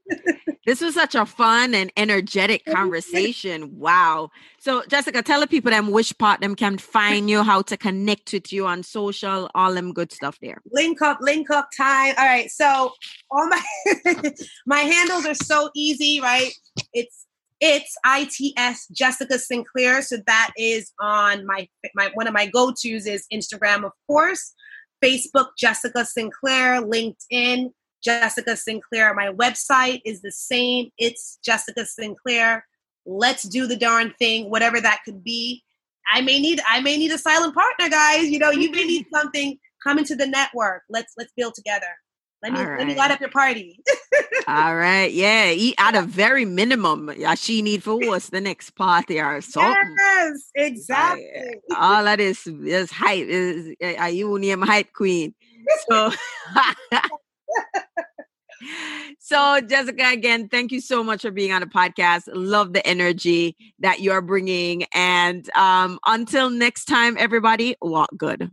this 0.66 0.80
was 0.80 0.94
such 0.94 1.16
a 1.16 1.26
fun 1.26 1.74
and 1.74 1.92
energetic 1.98 2.66
conversation. 2.70 3.78
Wow. 3.78 4.30
So 4.60 4.84
Jessica, 4.88 5.22
tell 5.22 5.42
the 5.42 5.48
people 5.48 5.72
them 5.72 5.92
which 5.92 6.18
part 6.18 6.40
them 6.40 6.56
can 6.56 6.78
find 6.78 7.30
you, 7.30 7.44
how 7.44 7.62
to 7.64 7.76
connect 7.76 8.32
with 8.32 8.54
you 8.54 8.66
on 8.66 8.84
social, 8.84 9.50
all 9.54 9.74
them 9.74 9.94
good 9.94 10.12
stuff 10.12 10.38
there. 10.42 10.62
Link 10.72 11.02
up, 11.02 11.20
link 11.22 11.50
up 11.50 11.70
time. 11.76 12.16
All 12.18 12.26
right. 12.26 12.50
So 12.50 12.94
all 13.32 13.48
my 13.48 13.62
my 14.66 14.80
handles 14.80 15.26
are 15.26 15.36
so 15.36 15.70
easy, 15.76 16.22
right? 16.22 16.52
It's 16.94 17.26
it's 17.62 17.96
ITS 18.06 18.88
Jessica 18.88 19.38
Sinclair. 19.38 20.02
So 20.02 20.18
that 20.28 20.52
is 20.58 20.92
on 21.00 21.46
my 21.46 21.68
my 21.96 22.10
one 22.14 22.28
of 22.28 22.34
my 22.34 22.48
go-tos 22.48 23.06
is 23.06 23.26
Instagram, 23.34 23.84
of 23.84 23.92
course, 24.08 24.54
Facebook, 25.04 25.50
Jessica 25.58 26.06
Sinclair, 26.06 26.82
LinkedIn, 26.82 27.72
Jessica 28.04 28.56
Sinclair. 28.56 29.14
My 29.14 29.32
website 29.34 30.02
is 30.06 30.22
the 30.22 30.32
same. 30.32 30.90
It's 30.98 31.40
Jessica 31.44 31.86
Sinclair. 31.86 32.66
Let's 33.06 33.44
do 33.44 33.68
the 33.68 33.78
darn 33.78 34.14
thing, 34.20 34.50
whatever 34.50 34.80
that 34.80 35.02
could 35.04 35.24
be. 35.24 35.64
I 36.12 36.22
may 36.22 36.40
need 36.40 36.62
I 36.68 36.82
may 36.82 36.98
need 36.98 37.12
a 37.12 37.18
silent 37.18 37.54
partner, 37.54 37.90
guys. 37.90 38.30
You 38.30 38.40
know, 38.40 38.52
you 38.52 38.72
may 38.72 38.86
need 38.86 39.06
something. 39.14 39.58
Come 39.84 39.98
into 39.98 40.16
the 40.16 40.28
network. 40.28 40.84
Let's 40.90 41.14
let's 41.18 41.34
build 41.36 41.56
together. 41.56 41.88
Let 42.42 42.54
me 42.54 42.62
right. 42.62 42.80
let 42.80 42.88
me 42.88 42.96
light 42.96 43.12
up 43.12 43.20
your 43.20 43.30
party. 43.30 43.80
All 44.48 44.76
right, 44.76 45.12
yeah. 45.12 45.52
Eat 45.52 45.76
at 45.78 45.96
a 45.96 46.02
very 46.02 46.46
minimum. 46.46 47.12
She 47.36 47.62
need 47.62 47.84
for 47.84 47.98
what's 47.98 48.30
the 48.32 48.40
next 48.40 48.72
party 48.72 49.20
or 49.20 49.42
something. 49.42 49.96
Yes, 49.98 50.50
exactly. 50.56 51.56
all 51.76 52.04
that 52.06 52.20
is 52.20 52.48
is 52.48 52.92
hype. 52.92 53.28
Is 53.28 53.76
a 53.82 54.10
you 54.10 54.40
name 54.40 54.62
hype 54.62 54.94
queen? 54.94 55.36
So. 55.90 56.12
so 59.20 59.62
jessica 59.62 60.10
again 60.12 60.50
thank 60.50 60.72
you 60.72 60.82
so 60.82 61.02
much 61.02 61.22
for 61.22 61.32
being 61.32 61.54
on 61.54 61.62
the 61.62 61.68
podcast 61.68 62.24
love 62.34 62.74
the 62.74 62.86
energy 62.86 63.56
that 63.80 64.02
you're 64.02 64.22
bringing 64.22 64.84
and 64.94 65.50
um, 65.56 65.98
until 66.06 66.50
next 66.50 66.84
time 66.86 67.16
everybody 67.18 67.76
walk 67.82 68.10
good 68.18 68.52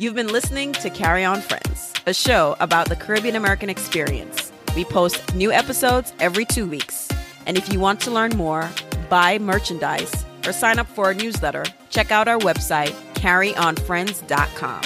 You've 0.00 0.14
been 0.14 0.28
listening 0.28 0.72
to 0.74 0.90
Carry 0.90 1.24
On 1.24 1.40
Friends, 1.40 1.92
a 2.06 2.14
show 2.14 2.54
about 2.60 2.88
the 2.88 2.94
Caribbean 2.94 3.34
American 3.34 3.68
experience. 3.68 4.52
We 4.76 4.84
post 4.84 5.34
new 5.34 5.50
episodes 5.50 6.12
every 6.20 6.44
two 6.44 6.68
weeks. 6.68 7.08
And 7.46 7.58
if 7.58 7.72
you 7.72 7.80
want 7.80 7.98
to 8.02 8.12
learn 8.12 8.36
more, 8.36 8.70
buy 9.08 9.40
merchandise, 9.40 10.24
or 10.46 10.52
sign 10.52 10.78
up 10.78 10.86
for 10.86 11.06
our 11.06 11.14
newsletter, 11.14 11.64
check 11.90 12.12
out 12.12 12.28
our 12.28 12.38
website, 12.38 12.94
carryonfriends.com. 13.14 14.82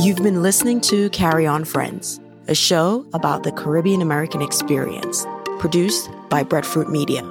You've 0.00 0.22
been 0.22 0.42
listening 0.42 0.80
to 0.82 1.10
Carry 1.10 1.46
On 1.46 1.66
Friends, 1.66 2.20
a 2.48 2.54
show 2.54 3.06
about 3.12 3.42
the 3.42 3.52
Caribbean 3.52 4.00
American 4.00 4.40
experience, 4.40 5.26
produced 5.58 6.08
by 6.30 6.42
Breadfruit 6.42 6.88
Media. 6.88 7.22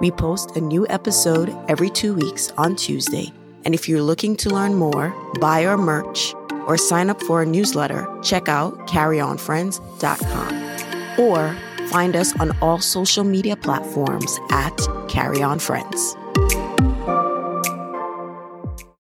We 0.00 0.10
post 0.10 0.56
a 0.56 0.60
new 0.60 0.84
episode 0.88 1.56
every 1.68 1.90
two 1.90 2.12
weeks 2.12 2.50
on 2.58 2.74
Tuesday 2.74 3.32
and 3.64 3.74
if 3.74 3.88
you're 3.88 4.02
looking 4.02 4.36
to 4.36 4.50
learn 4.50 4.74
more, 4.74 5.12
buy 5.40 5.66
our 5.66 5.76
merch, 5.76 6.32
or 6.66 6.76
sign 6.76 7.10
up 7.10 7.20
for 7.22 7.42
a 7.42 7.46
newsletter, 7.46 8.06
check 8.22 8.48
out 8.48 8.86
carryonfriends.com 8.86 11.18
or 11.18 11.56
find 11.88 12.14
us 12.16 12.38
on 12.40 12.56
all 12.60 12.80
social 12.80 13.24
media 13.24 13.56
platforms 13.56 14.38
at 14.50 14.76
Carry 15.08 15.42
On 15.42 15.58
Friends. 15.58 16.16